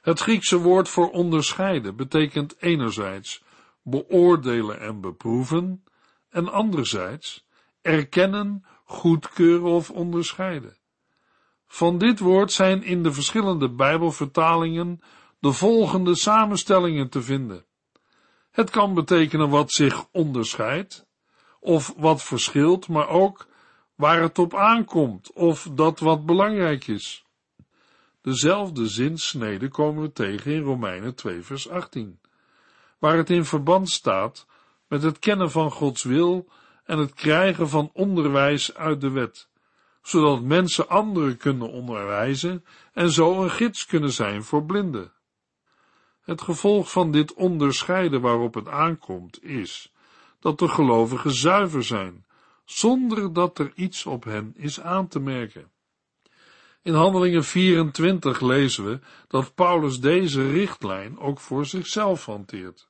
Het 0.01 0.21
Griekse 0.21 0.59
woord 0.59 0.89
voor 0.89 1.11
onderscheiden 1.11 1.97
betekent 1.97 2.57
enerzijds 2.59 3.43
beoordelen 3.83 4.81
en 4.81 5.01
beproeven 5.01 5.85
en 6.29 6.53
anderzijds 6.53 7.47
erkennen, 7.83 8.65
goedkeuren 8.85 9.71
of 9.71 9.91
onderscheiden. 9.91 10.77
Van 11.67 11.99
dit 11.99 12.19
woord 12.19 12.53
zijn 12.53 12.83
in 12.83 13.03
de 13.03 13.13
verschillende 13.13 13.71
Bijbelvertalingen 13.71 15.01
de 15.39 15.53
volgende 15.53 16.15
samenstellingen 16.15 17.09
te 17.09 17.23
vinden. 17.23 17.65
Het 18.51 18.71
kan 18.71 18.95
betekenen 18.95 19.49
wat 19.49 19.73
zich 19.73 20.07
onderscheidt, 20.13 21.07
of 21.61 21.95
wat 21.97 22.23
verschilt, 22.23 22.89
maar 22.89 23.09
ook 23.09 23.47
waar 23.97 24.21
het 24.21 24.39
op 24.39 24.55
aankomt, 24.55 25.33
of 25.33 25.69
dat 25.73 25.99
wat 25.99 26.27
belangrijk 26.27 26.87
is. 26.87 27.25
Dezelfde 28.21 28.89
zinsnede 28.89 29.69
komen 29.69 30.03
we 30.03 30.13
tegen 30.13 30.53
in 30.53 30.63
Romeinen 30.63 31.15
2 31.15 31.43
vers 31.43 31.69
18, 31.69 32.21
waar 32.99 33.17
het 33.17 33.31
in 33.31 33.45
verband 33.45 33.91
staat 33.91 34.47
met 34.89 35.03
het 35.03 35.19
kennen 35.19 35.51
van 35.51 35.71
Gods 35.71 36.03
wil 36.03 36.49
en 36.85 36.99
het 36.99 37.15
krijgen 37.15 37.69
van 37.69 37.91
onderwijs 37.93 38.75
uit 38.75 39.01
de 39.01 39.11
wet, 39.11 39.49
zodat 40.03 40.43
mensen 40.43 40.89
anderen 40.89 41.37
kunnen 41.37 41.71
onderwijzen 41.71 42.65
en 42.93 43.11
zo 43.11 43.43
een 43.43 43.51
gids 43.51 43.87
kunnen 43.87 44.13
zijn 44.13 44.45
voor 44.45 44.65
blinden. 44.65 45.13
Het 46.21 46.43
gevolg 46.43 46.91
van 46.91 47.11
dit 47.11 47.35
onderscheiden 47.35 48.21
waarop 48.21 48.55
het 48.55 48.69
aankomt 48.69 49.45
is 49.45 49.93
dat 50.41 50.59
de 50.59 50.69
gelovigen 50.69 51.31
zuiver 51.31 51.85
zijn, 51.85 52.26
zonder 52.67 53.33
dat 53.33 53.59
er 53.59 53.73
iets 53.75 54.07
op 54.07 54.25
hen 54.25 54.53
is 54.57 54.81
aan 54.81 55.09
te 55.09 55.21
merken. 55.21 55.71
In 56.83 56.95
Handelingen 56.95 57.45
24 57.45 58.41
lezen 58.41 58.85
we 58.85 58.99
dat 59.29 59.55
Paulus 59.55 60.01
deze 60.01 60.51
richtlijn 60.51 61.19
ook 61.19 61.41
voor 61.41 61.67
zichzelf 61.67 62.25
hanteert. 62.25 62.89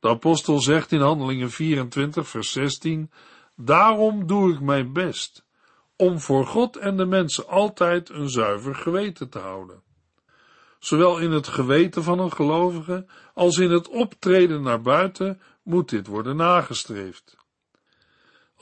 De 0.00 0.08
apostel 0.08 0.60
zegt 0.60 0.92
in 0.92 1.00
Handelingen 1.00 1.50
24, 1.50 2.28
vers 2.28 2.52
16: 2.52 3.10
Daarom 3.56 4.26
doe 4.26 4.52
ik 4.52 4.60
mijn 4.60 4.92
best 4.92 5.44
om 5.96 6.20
voor 6.20 6.46
God 6.46 6.76
en 6.76 6.96
de 6.96 7.06
mensen 7.06 7.48
altijd 7.48 8.08
een 8.08 8.30
zuiver 8.30 8.74
geweten 8.74 9.28
te 9.28 9.38
houden 9.38 9.82
zowel 10.84 11.18
in 11.18 11.30
het 11.30 11.48
geweten 11.48 12.02
van 12.02 12.18
een 12.18 12.32
gelovige 12.32 13.06
als 13.34 13.56
in 13.56 13.70
het 13.70 13.88
optreden 13.88 14.62
naar 14.62 14.80
buiten 14.80 15.40
moet 15.62 15.88
dit 15.88 16.06
worden 16.06 16.36
nagestreefd. 16.36 17.36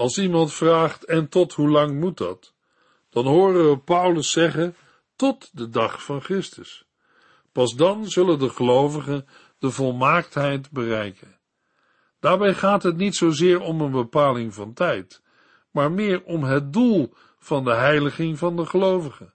Als 0.00 0.18
iemand 0.18 0.52
vraagt 0.52 1.04
en 1.04 1.28
tot 1.28 1.52
hoe 1.52 1.68
lang 1.68 2.00
moet 2.00 2.16
dat, 2.16 2.54
dan 3.10 3.26
horen 3.26 3.70
we 3.70 3.78
Paulus 3.78 4.30
zeggen 4.30 4.76
tot 5.16 5.50
de 5.52 5.68
dag 5.68 6.02
van 6.02 6.20
Christus. 6.20 6.84
Pas 7.52 7.74
dan 7.74 8.08
zullen 8.08 8.38
de 8.38 8.48
gelovigen 8.48 9.26
de 9.58 9.70
volmaaktheid 9.70 10.70
bereiken. 10.70 11.38
Daarbij 12.20 12.54
gaat 12.54 12.82
het 12.82 12.96
niet 12.96 13.16
zozeer 13.16 13.60
om 13.60 13.80
een 13.80 13.90
bepaling 13.90 14.54
van 14.54 14.72
tijd, 14.72 15.22
maar 15.70 15.92
meer 15.92 16.22
om 16.22 16.44
het 16.44 16.72
doel 16.72 17.14
van 17.38 17.64
de 17.64 17.74
heiliging 17.74 18.38
van 18.38 18.56
de 18.56 18.66
gelovigen. 18.66 19.34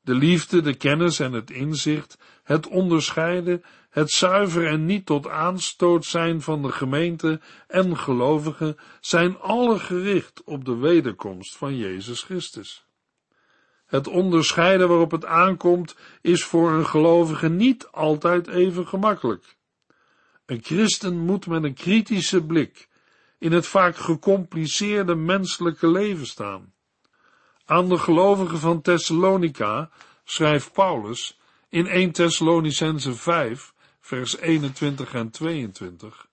De 0.00 0.14
liefde, 0.14 0.60
de 0.60 0.74
kennis 0.74 1.20
en 1.20 1.32
het 1.32 1.50
inzicht, 1.50 2.18
het 2.42 2.66
onderscheiden, 2.66 3.62
het 3.98 4.10
zuiver 4.10 4.66
en 4.66 4.84
niet 4.84 5.06
tot 5.06 5.28
aanstoot 5.28 6.04
zijn 6.04 6.42
van 6.42 6.62
de 6.62 6.72
gemeente 6.72 7.40
en 7.66 7.96
gelovigen 7.96 8.76
zijn 9.00 9.38
alle 9.38 9.78
gericht 9.78 10.44
op 10.44 10.64
de 10.64 10.76
wederkomst 10.76 11.56
van 11.56 11.76
Jezus 11.76 12.22
Christus. 12.22 12.86
Het 13.86 14.06
onderscheiden 14.06 14.88
waarop 14.88 15.10
het 15.10 15.24
aankomt 15.24 15.96
is 16.20 16.44
voor 16.44 16.70
een 16.70 16.86
gelovige 16.86 17.48
niet 17.48 17.88
altijd 17.90 18.46
even 18.46 18.86
gemakkelijk. 18.86 19.56
Een 20.46 20.62
christen 20.62 21.16
moet 21.16 21.46
met 21.46 21.64
een 21.64 21.74
kritische 21.74 22.44
blik 22.44 22.88
in 23.38 23.52
het 23.52 23.66
vaak 23.66 23.96
gecompliceerde 23.96 25.14
menselijke 25.14 25.90
leven 25.90 26.26
staan. 26.26 26.72
Aan 27.64 27.88
de 27.88 27.98
gelovigen 27.98 28.58
van 28.58 28.80
Thessalonica 28.80 29.90
schrijft 30.24 30.72
Paulus 30.72 31.38
in 31.68 31.86
1 31.86 32.12
Thessalonicense 32.12 33.14
5, 33.14 33.72
vers 34.08 34.36
21 34.36 35.14
en 35.14 35.30
22. 35.30 36.28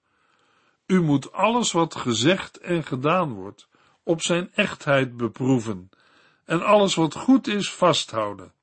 U 0.86 1.02
moet 1.02 1.32
alles 1.32 1.72
wat 1.72 1.96
gezegd 1.96 2.58
en 2.58 2.84
gedaan 2.84 3.34
wordt 3.34 3.68
op 4.04 4.22
zijn 4.22 4.54
echtheid 4.54 5.18
beproeven 5.18 5.90
en 6.46 6.66
alles 6.66 6.96
wat 6.96 7.16
goed 7.16 7.48
is 7.48 7.74
vasthouden. 7.74 8.54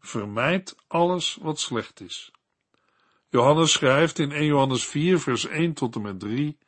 Vermijd 0.00 0.76
alles 0.86 1.38
wat 1.40 1.60
slecht 1.60 2.00
is. 2.00 2.32
Johannes 3.28 3.72
schrijft 3.72 4.18
in 4.18 4.32
1 4.32 4.44
Johannes 4.44 4.86
4, 4.86 5.20
vers 5.20 5.46
1 5.46 5.72
tot 5.72 5.94
en 5.94 6.02
met 6.02 6.20
3, 6.20 6.58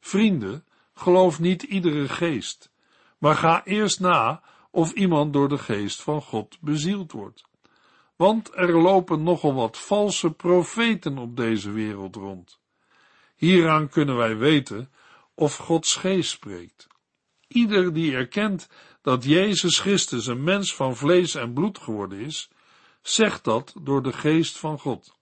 Vrienden, 0.00 0.64
geloof 0.94 1.40
niet 1.40 1.62
iedere 1.62 2.08
geest, 2.08 2.70
maar 3.18 3.36
ga 3.36 3.64
eerst 3.64 4.00
na 4.00 4.42
of 4.70 4.92
iemand 4.92 5.32
door 5.32 5.48
de 5.48 5.58
geest 5.58 6.02
van 6.02 6.22
God 6.22 6.58
bezield 6.60 7.12
wordt. 7.12 7.44
Want 8.22 8.50
er 8.54 8.80
lopen 8.80 9.22
nogal 9.22 9.54
wat 9.54 9.78
valse 9.78 10.30
profeten 10.30 11.18
op 11.18 11.36
deze 11.36 11.70
wereld 11.70 12.16
rond. 12.16 12.60
Hieraan 13.36 13.88
kunnen 13.88 14.16
wij 14.16 14.36
weten 14.36 14.92
of 15.34 15.56
Gods 15.56 15.96
geest 15.96 16.30
spreekt. 16.30 16.86
Ieder 17.48 17.92
die 17.92 18.14
erkent 18.14 18.68
dat 19.00 19.24
Jezus 19.24 19.78
Christus 19.78 20.26
een 20.26 20.42
mens 20.42 20.74
van 20.74 20.96
vlees 20.96 21.34
en 21.34 21.52
bloed 21.52 21.78
geworden 21.78 22.18
is, 22.18 22.50
zegt 23.00 23.44
dat 23.44 23.74
door 23.80 24.02
de 24.02 24.12
geest 24.12 24.58
van 24.58 24.78
God. 24.78 25.16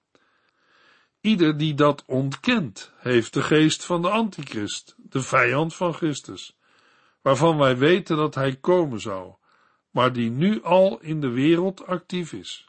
Ieder 1.20 1.56
die 1.56 1.74
dat 1.74 2.04
ontkent, 2.06 2.92
heeft 2.96 3.32
de 3.32 3.42
geest 3.42 3.84
van 3.84 4.02
de 4.02 4.10
antichrist, 4.10 4.94
de 4.96 5.22
vijand 5.22 5.74
van 5.74 5.94
Christus, 5.94 6.56
waarvan 7.22 7.58
wij 7.58 7.76
weten 7.76 8.16
dat 8.16 8.34
hij 8.34 8.56
komen 8.56 9.00
zou, 9.00 9.34
maar 9.90 10.12
die 10.12 10.30
nu 10.30 10.62
al 10.62 11.00
in 11.00 11.20
de 11.20 11.30
wereld 11.30 11.86
actief 11.86 12.32
is. 12.32 12.68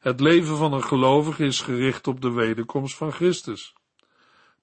Het 0.00 0.20
leven 0.20 0.56
van 0.56 0.72
een 0.72 0.84
gelovige 0.84 1.44
is 1.44 1.60
gericht 1.60 2.06
op 2.06 2.20
de 2.20 2.30
wederkomst 2.32 2.96
van 2.96 3.12
Christus. 3.12 3.74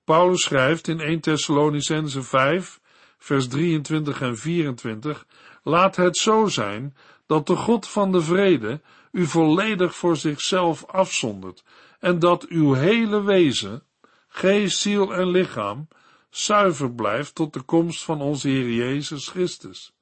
Paulus 0.03 0.41
schrijft 0.41 0.87
in 0.87 0.99
1 0.99 1.19
Thessalonicense 1.19 2.23
5, 2.23 2.79
vers 3.17 3.47
23 3.47 4.21
en 4.21 4.37
24, 4.37 5.25
laat 5.63 5.95
het 5.95 6.17
zo 6.17 6.45
zijn 6.45 6.95
dat 7.25 7.47
de 7.47 7.55
God 7.55 7.87
van 7.87 8.11
de 8.11 8.21
vrede 8.21 8.81
u 9.11 9.25
volledig 9.25 9.95
voor 9.95 10.17
zichzelf 10.17 10.85
afzondert 10.85 11.63
en 11.99 12.19
dat 12.19 12.47
uw 12.47 12.73
hele 12.73 13.23
wezen, 13.23 13.83
geest, 14.27 14.79
ziel 14.79 15.13
en 15.13 15.27
lichaam 15.27 15.87
zuiver 16.29 16.91
blijft 16.91 17.35
tot 17.35 17.53
de 17.53 17.61
komst 17.61 18.03
van 18.03 18.21
onze 18.21 18.47
Heer 18.47 18.69
Jezus 18.69 19.27
Christus. 19.27 19.93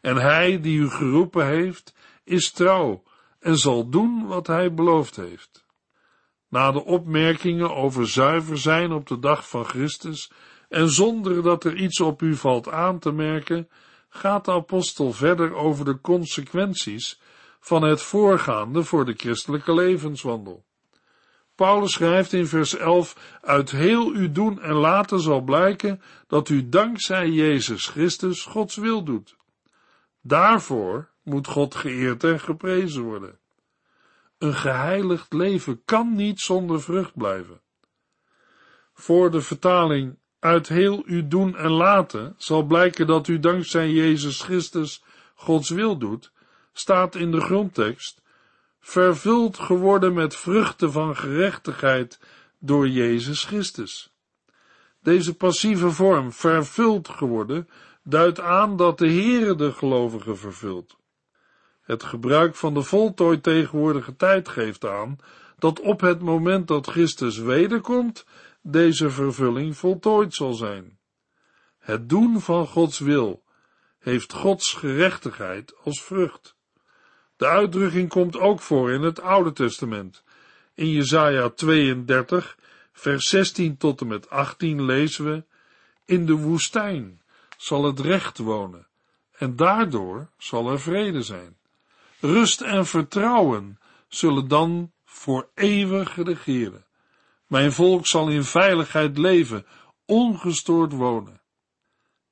En 0.00 0.16
Hij 0.16 0.60
die 0.60 0.78
u 0.78 0.90
geroepen 0.90 1.46
heeft, 1.46 1.94
is 2.24 2.50
trouw 2.50 3.02
en 3.46 3.56
zal 3.56 3.88
doen 3.88 4.26
wat 4.26 4.46
Hij 4.46 4.74
beloofd 4.74 5.16
heeft. 5.16 5.66
Na 6.48 6.72
de 6.72 6.84
opmerkingen 6.84 7.74
over 7.74 8.08
zuiver 8.08 8.58
zijn 8.58 8.92
op 8.92 9.06
de 9.06 9.18
dag 9.18 9.48
van 9.48 9.64
Christus 9.64 10.30
en 10.68 10.88
zonder 10.90 11.42
dat 11.42 11.64
er 11.64 11.76
iets 11.76 12.00
op 12.00 12.22
u 12.22 12.34
valt 12.34 12.68
aan 12.68 12.98
te 12.98 13.12
merken, 13.12 13.68
gaat 14.08 14.44
de 14.44 14.52
apostel 14.52 15.12
verder 15.12 15.54
over 15.54 15.84
de 15.84 16.00
consequenties 16.00 17.20
van 17.60 17.82
het 17.82 18.02
voorgaande 18.02 18.84
voor 18.84 19.04
de 19.04 19.14
christelijke 19.16 19.74
levenswandel. 19.74 20.64
Paulus 21.54 21.92
schrijft 21.92 22.32
in 22.32 22.46
vers 22.46 22.76
11, 22.76 23.38
uit 23.40 23.70
heel 23.70 24.08
uw 24.08 24.32
doen 24.32 24.60
en 24.60 24.74
laten 24.74 25.20
zal 25.20 25.40
blijken 25.40 26.02
dat 26.26 26.48
u 26.48 26.68
dankzij 26.68 27.28
Jezus 27.28 27.86
Christus 27.86 28.44
Gods 28.44 28.76
wil 28.76 29.02
doet. 29.04 29.36
Daarvoor 30.22 31.14
moet 31.26 31.46
God 31.46 31.74
geëerd 31.74 32.24
en 32.24 32.40
geprezen 32.40 33.02
worden. 33.02 33.38
Een 34.38 34.54
geheiligd 34.54 35.32
leven 35.32 35.84
kan 35.84 36.14
niet 36.14 36.40
zonder 36.40 36.82
vrucht 36.82 37.14
blijven. 37.14 37.60
Voor 38.94 39.30
de 39.30 39.40
vertaling 39.40 40.18
uit 40.38 40.68
heel 40.68 41.02
uw 41.06 41.28
doen 41.28 41.56
en 41.56 41.70
laten 41.70 42.34
zal 42.36 42.62
blijken 42.62 43.06
dat 43.06 43.28
u 43.28 43.38
dankzij 43.38 43.90
Jezus 43.90 44.42
Christus 44.42 45.02
Gods 45.34 45.70
wil 45.70 45.98
doet, 45.98 46.32
staat 46.72 47.14
in 47.14 47.30
de 47.30 47.40
grondtekst, 47.40 48.22
vervuld 48.80 49.58
geworden 49.58 50.14
met 50.14 50.36
vruchten 50.36 50.92
van 50.92 51.16
gerechtigheid 51.16 52.20
door 52.58 52.88
Jezus 52.88 53.44
Christus. 53.44 54.14
Deze 55.00 55.34
passieve 55.34 55.90
vorm, 55.90 56.32
vervuld 56.32 57.08
geworden, 57.08 57.68
duidt 58.02 58.40
aan 58.40 58.76
dat 58.76 58.98
de 58.98 59.08
Heere 59.08 59.54
de 59.54 59.72
gelovige 59.72 60.36
vervult. 60.36 60.96
Het 61.86 62.02
gebruik 62.02 62.54
van 62.54 62.74
de 62.74 62.82
voltooid 62.82 63.42
tegenwoordige 63.42 64.16
tijd 64.16 64.48
geeft 64.48 64.84
aan 64.84 65.18
dat 65.58 65.80
op 65.80 66.00
het 66.00 66.20
moment 66.20 66.68
dat 66.68 66.86
Christus 66.86 67.38
wederkomt, 67.38 68.26
deze 68.62 69.10
vervulling 69.10 69.76
voltooid 69.76 70.34
zal 70.34 70.52
zijn. 70.52 70.98
Het 71.78 72.08
doen 72.08 72.40
van 72.40 72.66
Gods 72.66 72.98
wil 72.98 73.42
heeft 73.98 74.32
Gods 74.32 74.72
gerechtigheid 74.72 75.74
als 75.82 76.02
vrucht. 76.02 76.56
De 77.36 77.46
uitdrukking 77.46 78.08
komt 78.08 78.38
ook 78.38 78.60
voor 78.60 78.90
in 78.92 79.02
het 79.02 79.20
Oude 79.20 79.52
Testament. 79.52 80.22
In 80.74 80.90
Jesaja 80.90 81.48
32, 81.48 82.58
vers 82.92 83.28
16 83.28 83.76
tot 83.76 84.00
en 84.00 84.06
met 84.06 84.30
18 84.30 84.84
lezen 84.84 85.24
we, 85.24 85.44
In 86.04 86.26
de 86.26 86.34
woestijn 86.34 87.22
zal 87.56 87.84
het 87.84 88.00
recht 88.00 88.38
wonen, 88.38 88.86
en 89.32 89.56
daardoor 89.56 90.28
zal 90.38 90.70
er 90.70 90.80
vrede 90.80 91.22
zijn. 91.22 91.56
Rust 92.20 92.60
en 92.60 92.86
vertrouwen 92.86 93.78
zullen 94.08 94.48
dan 94.48 94.92
voor 95.04 95.48
eeuwig 95.54 96.16
regeren. 96.16 96.86
Mijn 97.46 97.72
volk 97.72 98.06
zal 98.06 98.28
in 98.28 98.44
veiligheid 98.44 99.18
leven, 99.18 99.66
ongestoord 100.04 100.92
wonen. 100.92 101.40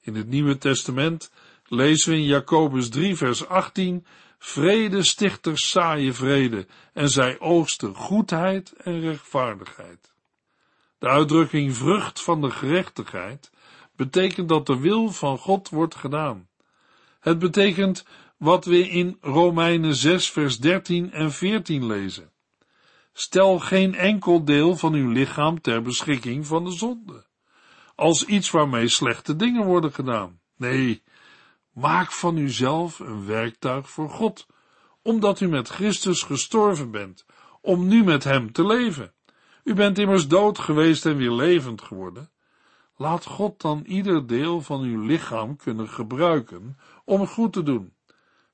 In 0.00 0.14
het 0.14 0.28
Nieuwe 0.28 0.58
Testament 0.58 1.32
lezen 1.64 2.10
we 2.10 2.16
in 2.16 2.24
Jacobus 2.24 2.88
3 2.88 3.16
vers 3.16 3.46
18 3.46 4.06
Vrede 4.44 5.02
stichters 5.02 5.70
saaien 5.70 6.14
vrede 6.14 6.66
en 6.92 7.10
zij 7.10 7.40
oogsten 7.40 7.94
goedheid 7.94 8.72
en 8.72 9.00
rechtvaardigheid. 9.00 10.12
De 10.98 11.08
uitdrukking 11.08 11.76
vrucht 11.76 12.22
van 12.22 12.40
de 12.40 12.50
gerechtigheid 12.50 13.50
betekent 13.96 14.48
dat 14.48 14.66
de 14.66 14.78
wil 14.78 15.08
van 15.08 15.38
God 15.38 15.68
wordt 15.68 15.94
gedaan. 15.94 16.48
Het 17.20 17.38
betekent 17.38 18.04
wat 18.44 18.64
we 18.64 18.88
in 18.88 19.16
Romeinen 19.20 19.94
6 19.94 20.30
vers 20.30 20.58
13 20.58 21.12
en 21.12 21.32
14 21.32 21.86
lezen. 21.86 22.30
Stel 23.12 23.58
geen 23.58 23.94
enkel 23.94 24.44
deel 24.44 24.76
van 24.76 24.94
uw 24.94 25.10
lichaam 25.10 25.60
ter 25.60 25.82
beschikking 25.82 26.46
van 26.46 26.64
de 26.64 26.70
zonde, 26.70 27.26
als 27.94 28.24
iets 28.24 28.50
waarmee 28.50 28.88
slechte 28.88 29.36
dingen 29.36 29.64
worden 29.64 29.92
gedaan. 29.92 30.40
Nee, 30.56 31.02
maak 31.72 32.12
van 32.12 32.36
uzelf 32.36 32.98
een 32.98 33.26
werktuig 33.26 33.90
voor 33.90 34.10
God, 34.10 34.46
omdat 35.02 35.40
u 35.40 35.48
met 35.48 35.68
Christus 35.68 36.22
gestorven 36.22 36.90
bent, 36.90 37.24
om 37.60 37.86
nu 37.86 38.04
met 38.04 38.24
Hem 38.24 38.52
te 38.52 38.66
leven. 38.66 39.12
U 39.62 39.74
bent 39.74 39.98
immers 39.98 40.28
dood 40.28 40.58
geweest 40.58 41.06
en 41.06 41.16
weer 41.16 41.32
levend 41.32 41.82
geworden. 41.82 42.30
Laat 42.96 43.24
God 43.24 43.60
dan 43.60 43.84
ieder 43.86 44.26
deel 44.26 44.60
van 44.60 44.80
uw 44.80 45.00
lichaam 45.02 45.56
kunnen 45.56 45.88
gebruiken 45.88 46.78
om 47.04 47.26
goed 47.26 47.52
te 47.52 47.62
doen. 47.62 47.92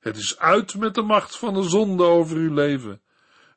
Het 0.01 0.17
is 0.17 0.39
uit 0.39 0.75
met 0.75 0.95
de 0.95 1.01
macht 1.01 1.37
van 1.37 1.53
de 1.53 1.63
zonde 1.63 2.03
over 2.03 2.37
uw 2.37 2.53
leven. 2.53 3.01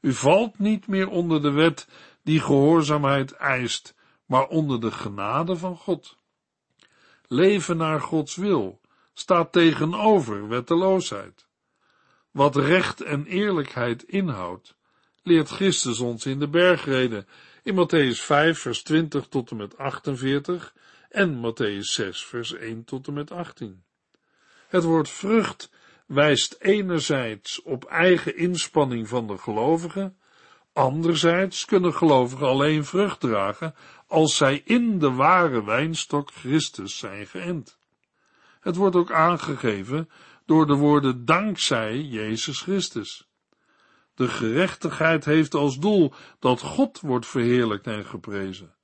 U 0.01 0.13
valt 0.13 0.59
niet 0.59 0.87
meer 0.87 1.09
onder 1.09 1.43
de 1.43 1.51
wet 1.51 1.89
die 2.23 2.41
gehoorzaamheid 2.41 3.33
eist, 3.33 3.95
maar 4.27 4.47
onder 4.47 4.81
de 4.81 4.91
genade 4.91 5.57
van 5.57 5.77
God. 5.77 6.17
Leven 7.27 7.77
naar 7.77 8.01
Gods 8.01 8.37
wil 8.37 8.81
staat 9.15 9.53
tegenover 9.53 10.49
wetteloosheid. 10.49 11.47
Wat 12.31 12.57
recht 12.57 13.01
en 13.01 13.27
eerlijkheid 13.27 14.03
inhoudt, 14.03 14.75
leert 15.23 15.49
Christus 15.49 16.01
ons 16.01 16.27
in 16.27 16.39
de 16.39 16.49
bergreden 16.49 17.27
in 17.63 17.75
Matthäus 17.75 18.21
5 18.21 18.59
vers 18.59 18.83
20 18.83 19.27
tot 19.29 19.51
en 19.51 19.57
met 19.57 19.79
48 19.79 20.75
en 21.09 21.41
Matthäus 21.41 21.93
6 21.93 22.25
vers 22.25 22.53
1 22.53 22.85
tot 22.85 23.07
en 23.07 23.13
met 23.13 23.31
18. 23.31 23.85
Het 24.69 24.85
woord 24.85 25.09
vrucht 25.09 25.71
wijst 26.07 26.57
enerzijds 26.59 27.63
op 27.63 27.85
eigen 27.85 28.37
inspanning 28.37 29.09
van 29.09 29.27
de 29.27 29.39
gelovigen, 29.39 30.17
anderzijds 30.73 31.65
kunnen 31.65 31.95
gelovigen 31.95 32.47
alleen 32.47 32.85
vrucht 32.85 33.21
dragen 33.21 33.75
als 34.07 34.37
zij 34.37 34.63
in 34.65 34.99
de 34.99 35.11
ware 35.11 35.65
wijnstok 35.65 36.31
Christus 36.31 36.99
zijn 36.99 37.27
geënt. 37.27 37.79
Het 38.61 38.77
wordt 38.77 38.97
ook 38.97 39.13
aangegeven 39.13 40.11
door 40.47 40.67
de 40.67 40.75
woorden 40.75 41.25
dankzij 41.25 42.01
Jezus 42.01 42.61
Christus. 42.61 43.29
De 44.15 44.29
gerechtigheid 44.29 45.25
heeft 45.25 45.55
als 45.55 45.79
doel 45.79 46.13
dat 46.39 46.61
God 46.61 47.01
wordt 47.01 47.27
verheerlijkt 47.27 47.87
en 47.87 48.05
geprezen. 48.05 48.75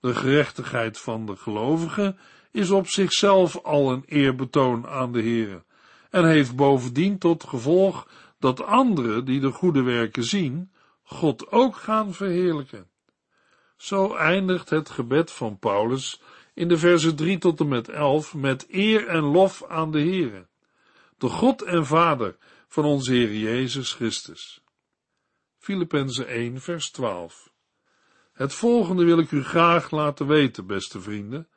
De 0.00 0.14
gerechtigheid 0.14 0.98
van 0.98 1.26
de 1.26 1.36
gelovigen 1.36 2.18
is 2.50 2.70
op 2.70 2.86
zichzelf 2.86 3.62
al 3.62 3.92
een 3.92 4.04
eerbetoon 4.06 4.86
aan 4.86 5.12
de 5.12 5.20
Heere 5.20 5.64
en 6.14 6.24
heeft 6.24 6.56
bovendien 6.56 7.18
tot 7.18 7.44
gevolg 7.44 8.08
dat 8.38 8.62
anderen 8.62 9.24
die 9.24 9.40
de 9.40 9.50
goede 9.50 9.82
werken 9.82 10.24
zien, 10.24 10.72
God 11.02 11.50
ook 11.50 11.76
gaan 11.76 12.12
verheerlijken. 12.12 12.88
Zo 13.76 14.14
eindigt 14.14 14.70
het 14.70 14.90
gebed 14.90 15.30
van 15.30 15.58
Paulus 15.58 16.22
in 16.54 16.68
de 16.68 16.78
versen 16.78 17.16
3 17.16 17.38
tot 17.38 17.60
en 17.60 17.68
met 17.68 17.88
11 17.88 18.34
met 18.34 18.66
eer 18.68 19.06
en 19.06 19.22
lof 19.22 19.64
aan 19.64 19.90
de 19.90 19.98
Heere, 20.00 20.46
de 21.18 21.28
God 21.28 21.62
en 21.62 21.86
Vader 21.86 22.36
van 22.68 22.84
onze 22.84 23.12
Heer 23.12 23.34
Jezus 23.34 23.92
Christus. 23.92 24.62
Filippenzen 25.58 26.26
1 26.26 26.60
vers 26.60 26.90
12 26.90 27.52
Het 28.32 28.54
volgende 28.54 29.04
wil 29.04 29.18
ik 29.18 29.30
u 29.30 29.44
graag 29.44 29.90
laten 29.90 30.26
weten, 30.26 30.66
beste 30.66 31.00
vrienden. 31.00 31.48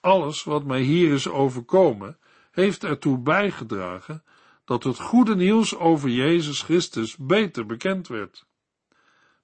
Alles 0.00 0.44
wat 0.44 0.64
mij 0.64 0.80
hier 0.80 1.12
is 1.12 1.28
overkomen, 1.28 2.18
heeft 2.56 2.84
ertoe 2.84 3.18
bijgedragen 3.18 4.24
dat 4.64 4.84
het 4.84 4.98
goede 4.98 5.36
nieuws 5.36 5.76
over 5.76 6.08
Jezus 6.08 6.62
Christus 6.62 7.16
beter 7.16 7.66
bekend 7.66 8.08
werd. 8.08 8.46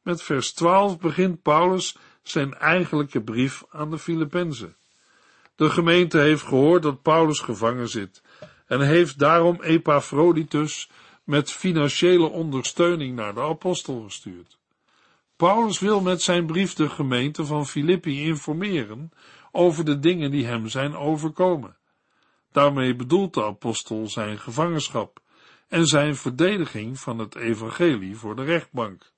Met 0.03 0.22
vers 0.22 0.53
12 0.53 0.98
begint 0.98 1.42
Paulus 1.42 1.96
zijn 2.22 2.55
eigenlijke 2.55 3.22
brief 3.22 3.64
aan 3.70 3.90
de 3.90 3.98
Filippenzen. 3.98 4.77
De 5.55 5.70
gemeente 5.70 6.18
heeft 6.18 6.42
gehoord 6.42 6.83
dat 6.83 7.03
Paulus 7.03 7.40
gevangen 7.40 7.88
zit 7.88 8.22
en 8.66 8.81
heeft 8.81 9.18
daarom 9.18 9.62
Epaphroditus 9.62 10.90
met 11.25 11.51
financiële 11.51 12.27
ondersteuning 12.27 13.16
naar 13.16 13.35
de 13.35 13.40
apostel 13.40 14.03
gestuurd. 14.03 14.59
Paulus 15.37 15.79
wil 15.79 16.01
met 16.01 16.22
zijn 16.22 16.46
brief 16.46 16.75
de 16.75 16.88
gemeente 16.88 17.44
van 17.44 17.66
Filippi 17.66 18.25
informeren 18.25 19.11
over 19.51 19.85
de 19.85 19.98
dingen 19.98 20.31
die 20.31 20.46
hem 20.46 20.68
zijn 20.68 20.96
overkomen. 20.96 21.81
Daarmee 22.52 22.96
bedoelt 22.96 23.34
de 23.34 23.44
apostel 23.44 24.08
zijn 24.08 24.38
gevangenschap 24.38 25.20
en 25.68 25.86
zijn 25.86 26.16
verdediging 26.16 27.00
van 27.00 27.18
het 27.18 27.34
evangelie 27.34 28.16
voor 28.16 28.36
de 28.36 28.44
rechtbank. 28.44 29.12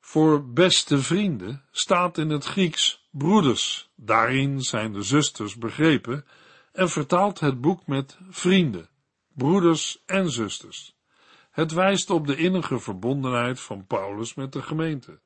Voor 0.00 0.52
beste 0.52 0.98
vrienden 0.98 1.64
staat 1.70 2.18
in 2.18 2.30
het 2.30 2.44
Grieks 2.44 3.08
broeders, 3.10 3.90
daarin 3.96 4.60
zijn 4.60 4.92
de 4.92 5.02
zusters 5.02 5.56
begrepen 5.56 6.24
en 6.72 6.88
vertaalt 6.90 7.40
het 7.40 7.60
boek 7.60 7.86
met 7.86 8.18
vrienden, 8.30 8.88
broeders 9.34 10.02
en 10.06 10.30
zusters. 10.30 10.96
Het 11.50 11.72
wijst 11.72 12.10
op 12.10 12.26
de 12.26 12.36
innige 12.36 12.78
verbondenheid 12.78 13.60
van 13.60 13.86
Paulus 13.86 14.34
met 14.34 14.52
de 14.52 14.62
gemeente. 14.62 15.20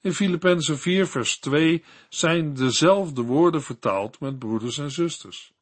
In 0.00 0.12
Filippenzen 0.12 0.78
4 0.78 1.06
vers 1.06 1.38
2 1.38 1.84
zijn 2.08 2.54
dezelfde 2.54 3.22
woorden 3.22 3.62
vertaald 3.62 4.20
met 4.20 4.38
broeders 4.38 4.78
en 4.78 4.90
zusters. 4.90 5.52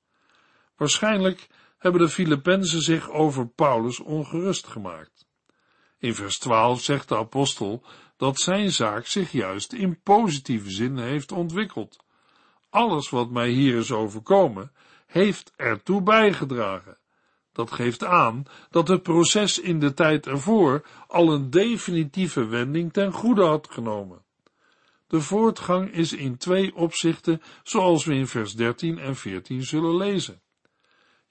Waarschijnlijk 0.77 1.49
hebben 1.79 2.01
de 2.01 2.09
Filippenzen 2.09 2.81
zich 2.81 3.11
over 3.11 3.49
Paulus 3.49 4.01
ongerust 4.01 4.67
gemaakt. 4.67 5.27
In 5.99 6.15
vers 6.15 6.39
12 6.39 6.83
zegt 6.83 7.09
de 7.09 7.17
apostel 7.17 7.85
dat 8.17 8.39
zijn 8.39 8.71
zaak 8.71 9.07
zich 9.07 9.33
juist 9.33 9.73
in 9.73 10.01
positieve 10.03 10.71
zin 10.71 10.99
heeft 10.99 11.33
ontwikkeld. 11.33 12.05
Alles 12.71 13.11
wat 13.11 13.31
mij 13.31 13.49
hier 13.49 13.77
is 13.77 13.93
overkomen, 13.93 14.73
heeft 15.07 15.53
ertoe 15.57 16.03
bijgedragen. 16.03 16.99
Dat 17.53 17.71
geeft 17.71 18.05
aan 18.05 18.43
dat 18.71 18.89
het 18.89 19.03
proces 19.03 19.59
in 19.59 19.81
de 19.81 19.95
tijd 19.95 20.27
ervoor 20.27 20.87
al 21.07 21.33
een 21.33 21.51
definitieve 21.51 22.47
wending 22.47 22.93
ten 22.93 23.13
goede 23.13 23.45
had 23.45 23.69
genomen. 23.71 24.25
De 25.07 25.21
voortgang 25.21 25.93
is 25.93 26.13
in 26.13 26.37
twee 26.37 26.75
opzichten, 26.75 27.43
zoals 27.63 28.05
we 28.05 28.15
in 28.15 28.27
vers 28.27 28.55
13 28.55 28.99
en 28.99 29.17
14 29.17 29.63
zullen 29.63 29.97
lezen. 29.97 30.41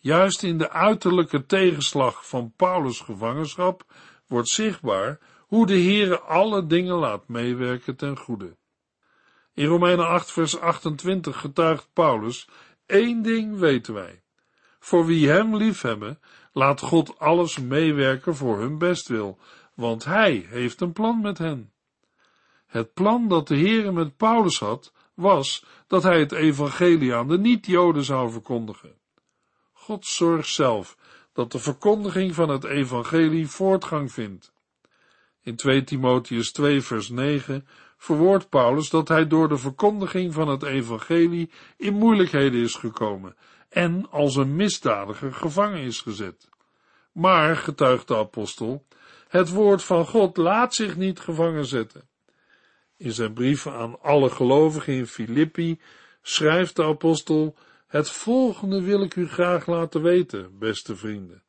Juist 0.06 0.44
in 0.44 0.58
de 0.58 0.70
uiterlijke 0.70 1.46
tegenslag 1.46 2.28
van 2.28 2.54
Paulus' 2.56 3.00
gevangenschap 3.00 3.86
wordt 4.28 4.48
zichtbaar 4.48 5.20
hoe 5.40 5.66
de 5.66 5.74
Heere 5.74 6.20
alle 6.20 6.66
dingen 6.66 6.96
laat 6.96 7.28
meewerken 7.28 7.96
ten 7.96 8.18
goede. 8.18 8.58
In 9.54 9.66
Romeinen 9.66 10.08
8 10.08 10.32
vers 10.32 10.60
28 10.60 11.40
getuigt 11.40 11.90
Paulus, 11.94 12.48
één 12.86 13.22
ding 13.22 13.58
weten 13.58 13.94
wij. 13.94 14.24
Voor 14.80 15.06
wie 15.06 15.30
hem 15.30 15.56
liefhebben, 15.56 16.20
laat 16.52 16.82
God 16.82 17.20
alles 17.20 17.60
meewerken 17.60 18.36
voor 18.36 18.60
hun 18.60 18.78
bestwil, 18.78 19.38
want 19.74 20.06
hij 20.06 20.46
heeft 20.50 20.82
een 20.82 20.94
plan 20.94 21.22
met 21.22 21.38
hen. 21.38 21.74
Het 22.66 22.94
plan 22.94 23.28
dat 23.28 23.48
de 23.48 23.58
Heere 23.58 23.92
met 23.92 24.18
Paulus 24.18 24.60
had, 24.60 24.94
was 25.14 25.66
dat 25.88 26.04
hij 26.04 26.20
het 26.20 26.32
evangelie 26.32 27.14
aan 27.16 27.28
de 27.28 27.38
niet-Joden 27.38 28.04
zou 28.04 28.32
verkondigen. 28.32 29.04
God 29.86 30.06
zorgt 30.06 30.48
zelf 30.48 30.98
dat 31.34 31.52
de 31.52 31.60
verkondiging 31.60 32.36
van 32.36 32.50
het 32.50 32.64
evangelie 32.64 33.48
voortgang 33.48 34.12
vindt. 34.12 34.54
In 35.42 35.56
2 35.56 35.84
Timotheus 35.84 36.52
2 36.52 36.82
vers 36.82 37.10
9 37.10 37.68
verwoordt 37.98 38.50
Paulus 38.50 38.90
dat 38.90 39.08
hij 39.08 39.28
door 39.28 39.48
de 39.48 39.58
verkondiging 39.58 40.34
van 40.34 40.48
het 40.48 40.64
evangelie 40.64 41.52
in 41.78 41.94
moeilijkheden 41.94 42.62
is 42.62 42.76
gekomen 42.76 43.36
en 43.70 44.10
als 44.10 44.36
een 44.36 44.56
misdadiger 44.56 45.34
gevangen 45.34 45.82
is 45.82 46.02
gezet. 46.02 46.50
Maar, 47.12 47.56
getuigt 47.56 48.08
de 48.08 48.18
apostel, 48.18 48.86
het 49.28 49.50
woord 49.50 49.84
van 49.84 50.06
God 50.06 50.38
laat 50.38 50.74
zich 50.74 50.96
niet 50.96 51.20
gevangen 51.20 51.66
zetten. 51.66 52.08
In 52.98 53.12
zijn 53.12 53.34
brieven 53.34 53.74
aan 53.74 54.02
alle 54.02 54.30
gelovigen 54.30 54.94
in 54.94 55.08
Filippi 55.08 55.80
schrijft 56.22 56.76
de 56.76 56.84
apostel, 56.84 57.56
het 57.96 58.10
volgende 58.10 58.82
wil 58.82 59.02
ik 59.02 59.16
u 59.16 59.28
graag 59.28 59.66
laten 59.66 60.02
weten, 60.02 60.58
beste 60.60 60.96
vrienden. 60.96 61.44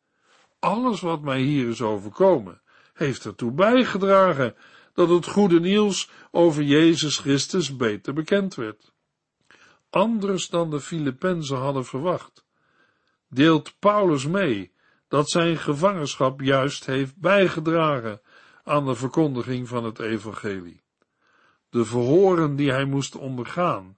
Alles 0.59 1.01
wat 1.01 1.21
mij 1.21 1.41
hier 1.41 1.69
is 1.69 1.83
overkomen, 1.83 2.63
heeft 2.95 3.25
ertoe 3.25 3.53
bijgedragen 3.53 4.55
dat 4.93 5.09
het 5.09 5.27
goede 5.27 5.61
nieuws 5.61 6.11
over 6.31 6.63
Jezus 6.63 7.19
Christus 7.19 7.77
beter 7.77 8.13
bekend 8.13 8.55
werd. 8.55 8.93
Anders 9.91 10.49
dan 10.49 10.71
de 10.71 10.81
Filippenzen 10.81 11.57
hadden 11.57 11.85
verwacht, 11.85 12.47
deelt 13.29 13.79
Paulus 13.79 14.27
mee 14.27 14.73
dat 15.09 15.31
zijn 15.31 15.57
gevangenschap 15.57 16.41
juist 16.41 16.87
heeft 16.87 17.17
bijgedragen 17.17 18.21
aan 18.65 18.87
de 18.87 18.95
verkondiging 18.95 19.69
van 19.69 19.85
het 19.85 19.99
evangelie. 19.99 20.83
De 21.71 21.85
verhoren 21.85 22.57
die 22.57 22.71
hij 22.71 22.85
moest 22.85 23.17
ondergaan, 23.17 23.97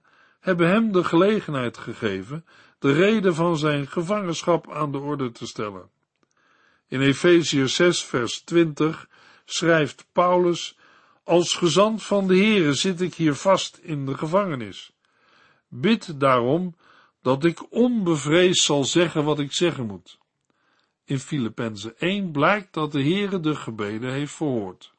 hebben 0.48 0.68
hem 0.68 0.92
de 0.92 1.04
gelegenheid 1.04 1.78
gegeven 1.78 2.44
de 2.78 2.92
reden 2.92 3.34
van 3.34 3.58
zijn 3.58 3.86
gevangenschap 3.86 4.72
aan 4.72 4.92
de 4.92 4.98
orde 4.98 5.32
te 5.32 5.46
stellen. 5.46 5.90
In 6.86 7.00
Efeziërs 7.00 7.74
6 7.74 8.04
vers 8.04 8.40
20 8.40 9.08
schrijft 9.44 10.06
Paulus, 10.12 10.78
als 11.24 11.54
gezant 11.54 12.02
van 12.02 12.26
de 12.26 12.36
Heere 12.36 12.72
zit 12.72 13.00
ik 13.00 13.14
hier 13.14 13.34
vast 13.34 13.76
in 13.82 14.06
de 14.06 14.18
gevangenis. 14.18 14.92
Bid 15.68 16.20
daarom 16.20 16.76
dat 17.22 17.44
ik 17.44 17.72
onbevreesd 17.72 18.62
zal 18.62 18.84
zeggen 18.84 19.24
wat 19.24 19.38
ik 19.38 19.52
zeggen 19.52 19.86
moet. 19.86 20.18
In 21.04 21.18
Filippenzen 21.18 21.98
1 21.98 22.30
blijkt 22.30 22.74
dat 22.74 22.92
de 22.92 23.02
Heere 23.02 23.40
de 23.40 23.54
gebeden 23.54 24.12
heeft 24.12 24.32
verhoord. 24.32 24.92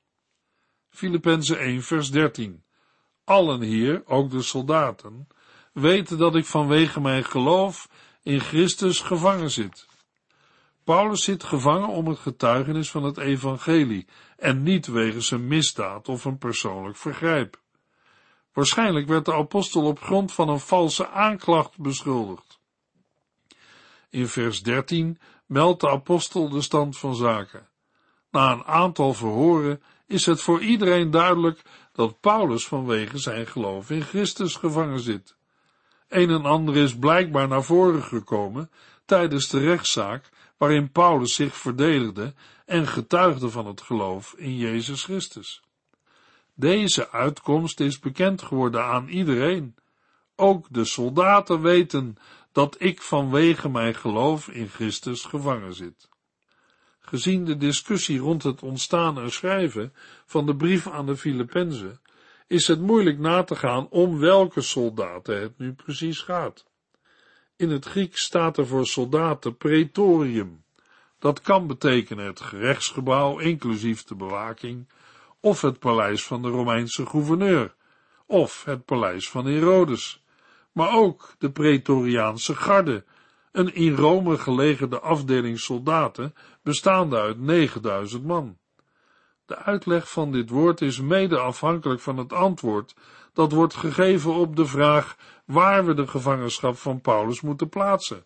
Filippenzen 0.89 1.59
1 1.59 1.83
vers 1.83 2.11
13 2.11 2.63
Allen 3.23 3.61
hier, 3.61 4.01
ook 4.05 4.31
de 4.31 4.41
soldaten, 4.41 5.27
weten 5.79 6.17
dat 6.17 6.35
ik 6.35 6.45
vanwege 6.45 7.01
mijn 7.01 7.23
geloof 7.23 7.89
in 8.23 8.39
Christus 8.39 8.99
gevangen 8.99 9.51
zit. 9.51 9.87
Paulus 10.83 11.23
zit 11.23 11.43
gevangen 11.43 11.87
om 11.87 12.07
het 12.07 12.19
getuigenis 12.19 12.91
van 12.91 13.03
het 13.03 13.17
evangelie 13.17 14.07
en 14.37 14.63
niet 14.63 14.87
wegens 14.87 15.31
een 15.31 15.47
misdaad 15.47 16.07
of 16.07 16.25
een 16.25 16.37
persoonlijk 16.37 16.97
vergrijp. 16.97 17.61
Waarschijnlijk 18.53 19.07
werd 19.07 19.25
de 19.25 19.33
apostel 19.33 19.83
op 19.83 19.99
grond 19.99 20.33
van 20.33 20.49
een 20.49 20.59
valse 20.59 21.09
aanklacht 21.09 21.77
beschuldigd. 21.77 22.59
In 24.09 24.27
vers 24.27 24.61
13 24.61 25.19
meldt 25.45 25.81
de 25.81 25.89
apostel 25.89 26.49
de 26.49 26.61
stand 26.61 26.97
van 26.97 27.15
zaken. 27.15 27.69
Na 28.31 28.51
een 28.51 28.63
aantal 28.63 29.13
verhoren 29.13 29.81
is 30.07 30.25
het 30.25 30.41
voor 30.41 30.61
iedereen 30.61 31.11
duidelijk 31.11 31.61
dat 31.93 32.19
Paulus 32.19 32.67
vanwege 32.67 33.17
zijn 33.17 33.47
geloof 33.47 33.89
in 33.89 34.01
Christus 34.01 34.55
gevangen 34.55 34.99
zit. 34.99 35.37
Een 36.09 36.29
en 36.29 36.45
ander 36.45 36.77
is 36.77 36.97
blijkbaar 36.97 37.47
naar 37.47 37.63
voren 37.63 38.03
gekomen 38.03 38.71
tijdens 39.05 39.49
de 39.49 39.59
rechtszaak 39.59 40.29
waarin 40.57 40.91
Paulus 40.91 41.33
zich 41.35 41.55
verdedigde 41.55 42.33
en 42.65 42.87
getuigde 42.87 43.49
van 43.49 43.65
het 43.65 43.81
geloof 43.81 44.33
in 44.37 44.57
Jezus 44.57 45.03
Christus. 45.03 45.61
Deze 46.53 47.11
uitkomst 47.11 47.79
is 47.79 47.99
bekend 47.99 48.41
geworden 48.41 48.83
aan 48.83 49.07
iedereen. 49.07 49.75
Ook 50.35 50.67
de 50.69 50.85
soldaten 50.85 51.61
weten 51.61 52.17
dat 52.51 52.75
ik 52.79 53.01
vanwege 53.01 53.69
mijn 53.69 53.95
geloof 53.95 54.47
in 54.47 54.67
Christus 54.67 55.23
gevangen 55.23 55.73
zit. 55.73 56.09
Gezien 56.99 57.45
de 57.45 57.57
discussie 57.57 58.19
rond 58.19 58.43
het 58.43 58.61
ontstaan 58.61 59.19
en 59.19 59.31
schrijven 59.31 59.93
van 60.25 60.45
de 60.45 60.55
brief 60.55 60.87
aan 60.87 61.05
de 61.05 61.17
Filippenzen, 61.17 62.01
is 62.49 62.67
het 62.67 62.81
moeilijk 62.81 63.19
na 63.19 63.43
te 63.43 63.55
gaan 63.55 63.89
om 63.89 64.19
welke 64.19 64.61
soldaten 64.61 65.41
het 65.41 65.57
nu 65.57 65.73
precies 65.73 66.19
gaat. 66.19 66.65
In 67.55 67.69
het 67.69 67.85
Grieks 67.85 68.23
staat 68.23 68.57
er 68.57 68.67
voor 68.67 68.85
soldaten 68.85 69.57
praetorium. 69.57 70.63
Dat 71.19 71.41
kan 71.41 71.67
betekenen 71.67 72.25
het 72.25 72.41
gerechtsgebouw, 72.41 73.39
inclusief 73.39 74.03
de 74.03 74.15
bewaking, 74.15 74.89
of 75.39 75.61
het 75.61 75.79
paleis 75.79 76.23
van 76.25 76.41
de 76.41 76.47
Romeinse 76.47 77.05
gouverneur, 77.05 77.75
of 78.25 78.63
het 78.63 78.85
paleis 78.85 79.29
van 79.29 79.45
Herodes, 79.45 80.23
maar 80.71 80.93
ook 80.93 81.33
de 81.37 81.51
Praetoriaanse 81.51 82.55
garde, 82.55 83.05
een 83.51 83.73
in 83.73 83.95
Rome 83.95 84.37
gelegerde 84.37 84.99
afdeling 84.99 85.59
soldaten 85.59 86.33
bestaande 86.63 87.19
uit 87.19 87.39
9000 87.39 88.23
man. 88.23 88.58
De 89.49 89.57
uitleg 89.57 90.11
van 90.11 90.31
dit 90.31 90.49
woord 90.49 90.81
is 90.81 90.99
mede 90.99 91.39
afhankelijk 91.39 92.01
van 92.01 92.17
het 92.17 92.33
antwoord 92.33 92.95
dat 93.33 93.51
wordt 93.51 93.73
gegeven 93.73 94.33
op 94.33 94.55
de 94.55 94.65
vraag 94.65 95.17
waar 95.45 95.85
we 95.85 95.93
de 95.93 96.07
gevangenschap 96.07 96.77
van 96.77 97.01
Paulus 97.01 97.41
moeten 97.41 97.69
plaatsen. 97.69 98.25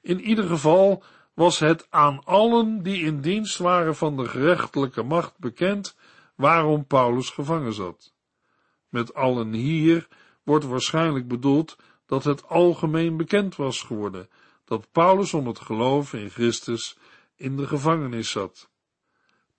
In 0.00 0.20
ieder 0.20 0.44
geval 0.44 1.02
was 1.34 1.58
het 1.58 1.86
aan 1.90 2.24
allen 2.24 2.82
die 2.82 3.04
in 3.04 3.20
dienst 3.20 3.58
waren 3.58 3.96
van 3.96 4.16
de 4.16 4.28
gerechtelijke 4.28 5.02
macht 5.02 5.38
bekend 5.38 5.96
waarom 6.34 6.86
Paulus 6.86 7.30
gevangen 7.30 7.72
zat. 7.72 8.14
Met 8.88 9.14
allen 9.14 9.52
hier 9.52 10.08
wordt 10.42 10.64
waarschijnlijk 10.64 11.28
bedoeld 11.28 11.76
dat 12.06 12.24
het 12.24 12.48
algemeen 12.48 13.16
bekend 13.16 13.56
was 13.56 13.82
geworden 13.82 14.28
dat 14.64 14.92
Paulus 14.92 15.34
om 15.34 15.46
het 15.46 15.60
geloof 15.60 16.12
in 16.12 16.30
Christus 16.30 16.96
in 17.36 17.56
de 17.56 17.66
gevangenis 17.66 18.30
zat. 18.30 18.70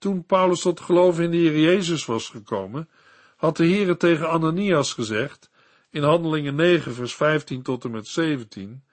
Toen 0.02 0.24
Paulus 0.24 0.60
tot 0.60 0.80
geloof 0.80 1.20
in 1.20 1.30
de 1.30 1.36
Heer 1.36 1.58
Jezus 1.58 2.06
was 2.06 2.28
gekomen, 2.28 2.88
had 3.36 3.56
de 3.56 3.66
Heere 3.66 3.96
tegen 3.96 4.28
Ananias 4.28 4.92
gezegd, 4.92 5.50
in 5.90 6.02
Handelingen 6.02 6.54
9 6.54 6.94
vers 6.94 7.14
15 7.14 7.62
tot 7.62 7.84
en 7.84 7.90
met 7.90 8.06
17, 8.06 8.84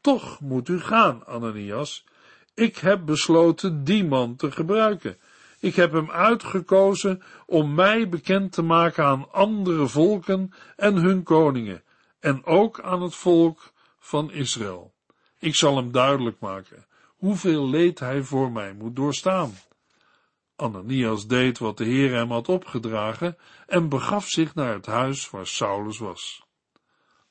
Toch 0.00 0.40
moet 0.40 0.68
u 0.68 0.80
gaan, 0.80 1.26
Ananias, 1.26 2.04
ik 2.54 2.76
heb 2.76 3.06
besloten 3.06 3.84
die 3.84 4.04
man 4.04 4.36
te 4.36 4.50
gebruiken. 4.50 5.18
Ik 5.60 5.74
heb 5.74 5.92
hem 5.92 6.10
uitgekozen 6.10 7.22
om 7.46 7.74
mij 7.74 8.08
bekend 8.08 8.52
te 8.52 8.62
maken 8.62 9.04
aan 9.04 9.32
andere 9.32 9.88
volken 9.88 10.52
en 10.76 10.96
hun 10.96 11.22
koningen, 11.22 11.82
en 12.20 12.44
ook 12.44 12.80
aan 12.80 13.02
het 13.02 13.14
volk 13.14 13.72
van 13.98 14.32
Israël. 14.32 14.92
Ik 15.38 15.54
zal 15.54 15.76
hem 15.76 15.92
duidelijk 15.92 16.40
maken 16.40 16.86
hoeveel 17.06 17.68
leed 17.68 17.98
hij 17.98 18.22
voor 18.22 18.52
mij 18.52 18.72
moet 18.72 18.96
doorstaan 18.96 19.52
Ananias 20.60 21.26
deed 21.26 21.58
wat 21.58 21.76
de 21.76 21.84
Heer 21.84 22.14
hem 22.14 22.30
had 22.30 22.48
opgedragen 22.48 23.36
en 23.66 23.88
begaf 23.88 24.28
zich 24.28 24.54
naar 24.54 24.72
het 24.72 24.86
huis 24.86 25.30
waar 25.30 25.46
Saulus 25.46 25.98
was. 25.98 26.42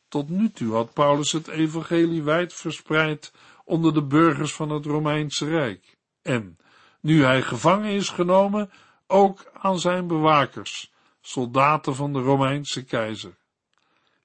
Tot 0.08 0.30
nu 0.30 0.52
toe 0.52 0.74
had 0.74 0.94
Paulus 0.94 1.32
het 1.32 1.48
evangelie 1.48 2.24
wijd 2.24 2.54
verspreid 2.54 3.34
onder 3.66 3.94
de 3.94 4.04
burgers 4.04 4.54
van 4.54 4.70
het 4.70 4.86
Romeinse 4.86 5.46
Rijk 5.46 5.98
en, 6.22 6.58
nu 7.02 7.24
hij 7.24 7.42
gevangen 7.42 7.92
is 7.92 8.10
genomen, 8.10 8.72
ook 9.08 9.52
aan 9.54 9.80
zijn 9.80 10.08
bewakers, 10.08 10.92
soldaten 11.22 11.96
van 11.96 12.14
de 12.14 12.20
Romeinse 12.20 12.84
keizer. 12.84 13.38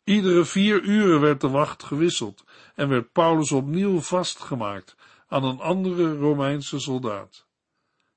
Iedere 0.04 0.44
vier 0.44 0.82
uren 0.82 1.20
werd 1.20 1.40
de 1.40 1.48
wacht 1.48 1.82
gewisseld 1.82 2.44
en 2.74 2.88
werd 2.88 3.12
Paulus 3.12 3.52
opnieuw 3.52 4.00
vastgemaakt 4.00 4.96
aan 5.28 5.44
een 5.44 5.60
andere 5.60 6.16
Romeinse 6.16 6.78
soldaat. 6.78 7.43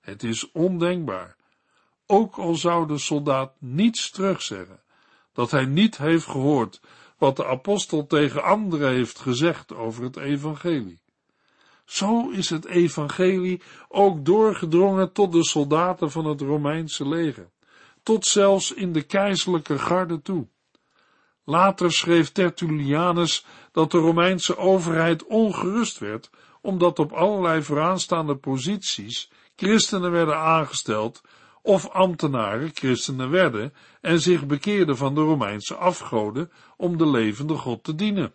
Het 0.08 0.24
is 0.24 0.52
ondenkbaar, 0.52 1.36
ook 2.06 2.36
al 2.36 2.56
zou 2.56 2.88
de 2.88 2.98
soldaat 2.98 3.54
niets 3.60 4.12
terugzeggen, 4.12 4.80
dat 5.34 5.52
hij 5.52 5.66
niet 5.66 5.98
heeft 5.98 6.26
gehoord 6.26 6.82
wat 7.18 7.36
de 7.36 7.46
apostel 7.46 8.08
tegen 8.08 8.44
anderen 8.44 8.90
heeft 8.90 9.20
gezegd 9.20 9.74
over 9.74 10.04
het 10.04 10.18
evangelie. 10.18 11.00
Zo 11.86 12.30
is 12.30 12.50
het 12.50 12.66
evangelie 12.66 13.62
ook 13.88 14.26
doorgedrongen 14.26 15.12
tot 15.12 15.32
de 15.32 15.44
soldaten 15.44 16.12
van 16.12 16.26
het 16.26 16.42
Romeinse 16.42 17.08
leger, 17.08 17.50
tot 18.04 18.26
zelfs 18.26 18.74
in 18.74 18.94
de 18.94 19.02
keizerlijke 19.02 19.80
garde 19.80 20.22
toe. 20.22 20.48
Later 21.44 21.92
schreef 21.92 22.32
Tertullianus 22.32 23.46
dat 23.72 23.92
de 23.92 23.98
Romeinse 23.98 24.58
overheid 24.58 25.26
ongerust 25.26 25.98
werd, 25.98 26.30
omdat 26.62 27.00
op 27.00 27.12
allerlei 27.12 27.64
vooraanstaande 27.64 28.36
posities 28.36 29.30
christenen 29.58 30.12
werden 30.12 30.38
aangesteld 30.38 31.22
of 31.62 31.90
ambtenaren 31.90 32.72
christenen 32.74 33.30
werden 33.30 33.74
en 34.02 34.22
zich 34.22 34.46
bekeerden 34.46 34.98
van 34.98 35.16
de 35.16 35.22
Romeinse 35.22 35.76
afgoden 35.76 36.52
om 36.78 36.98
de 36.98 37.08
levende 37.08 37.54
God 37.54 37.84
te 37.84 37.96
dienen. 37.96 38.34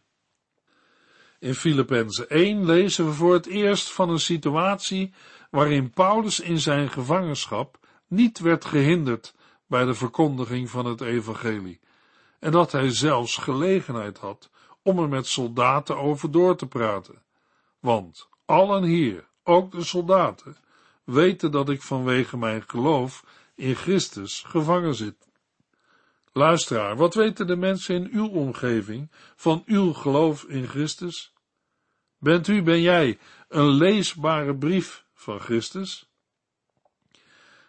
In 1.38 1.54
Filippenzen 1.54 2.28
1 2.28 2.64
lezen 2.64 3.06
we 3.06 3.12
voor 3.12 3.32
het 3.32 3.46
eerst 3.46 3.92
van 3.92 4.10
een 4.10 4.20
situatie 4.20 5.12
waarin 5.50 5.90
Paulus 5.90 6.40
in 6.40 6.58
zijn 6.58 6.90
gevangenschap 6.90 7.78
niet 8.06 8.38
werd 8.38 8.64
gehinderd 8.64 9.34
bij 9.66 9.84
de 9.84 9.94
verkondiging 9.94 10.70
van 10.70 10.86
het 10.86 11.00
evangelie 11.00 11.80
en 12.42 12.50
dat 12.50 12.72
hij 12.72 12.90
zelfs 12.90 13.36
gelegenheid 13.36 14.18
had 14.18 14.50
om 14.82 14.98
er 14.98 15.08
met 15.08 15.26
soldaten 15.26 15.96
over 15.96 16.30
door 16.30 16.56
te 16.56 16.66
praten. 16.66 17.22
Want 17.80 18.28
allen 18.44 18.82
hier, 18.82 19.28
ook 19.42 19.70
de 19.70 19.84
soldaten, 19.84 20.56
weten 21.04 21.50
dat 21.50 21.68
ik 21.68 21.82
vanwege 21.82 22.36
mijn 22.36 22.62
geloof 22.66 23.24
in 23.54 23.74
Christus 23.74 24.42
gevangen 24.46 24.94
zit. 24.94 25.30
Luisteraar, 26.32 26.96
wat 26.96 27.14
weten 27.14 27.46
de 27.46 27.56
mensen 27.56 27.94
in 27.94 28.08
uw 28.12 28.28
omgeving 28.28 29.10
van 29.36 29.62
uw 29.66 29.92
geloof 29.92 30.44
in 30.44 30.68
Christus? 30.68 31.32
Bent 32.18 32.48
u, 32.48 32.62
ben 32.62 32.80
jij, 32.80 33.18
een 33.48 33.68
leesbare 33.68 34.56
brief 34.56 35.04
van 35.14 35.40
Christus? 35.40 36.10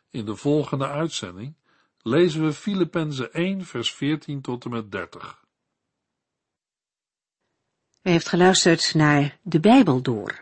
In 0.09 0.25
de 0.25 0.35
volgende 0.35 0.87
uitzending 0.87 1.55
lezen 2.01 2.45
we 2.45 2.53
Filippenzen 2.53 3.33
1 3.33 3.65
vers 3.65 3.93
14 3.93 4.41
tot 4.41 4.65
en 4.65 4.71
met 4.71 4.91
30. 4.91 5.41
U 8.01 8.09
heeft 8.09 8.29
geluisterd 8.29 8.93
naar 8.93 9.37
De 9.41 9.59
Bijbel 9.59 10.01
Door, 10.01 10.41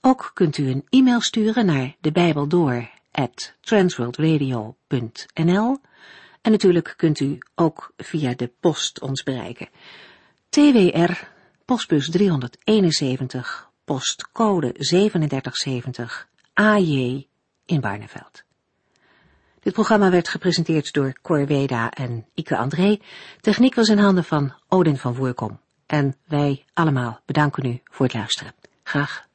Ook 0.00 0.30
kunt 0.34 0.58
u 0.58 0.70
een 0.70 0.86
e-mail 0.88 1.20
sturen 1.20 1.66
naar 1.66 1.96
de 2.00 2.12
en 6.42 6.50
natuurlijk 6.50 6.94
kunt 6.96 7.20
u 7.20 7.38
ook 7.54 7.92
via 7.96 8.34
de 8.34 8.50
post 8.60 9.00
ons 9.00 9.22
bereiken. 9.22 9.68
TWR, 10.48 11.12
postbus 11.64 12.10
371, 12.10 13.70
postcode 13.84 14.72
3770, 14.72 16.28
AJ 16.52 17.26
in 17.64 17.80
Barneveld. 17.80 18.42
Dit 19.60 19.72
programma 19.72 20.10
werd 20.10 20.28
gepresenteerd 20.28 20.92
door 20.92 21.18
Cor 21.22 21.46
Weda 21.46 21.90
en 21.90 22.26
Ike 22.34 22.56
André. 22.56 22.98
Techniek 23.40 23.74
was 23.74 23.88
in 23.88 23.98
handen 23.98 24.24
van 24.24 24.54
Odin 24.68 24.96
van 24.96 25.14
Voerkom. 25.14 25.60
En 25.86 26.16
wij 26.26 26.64
allemaal 26.74 27.20
bedanken 27.26 27.66
u 27.66 27.80
voor 27.84 28.06
het 28.06 28.14
luisteren. 28.14 28.54
Graag 28.82 29.27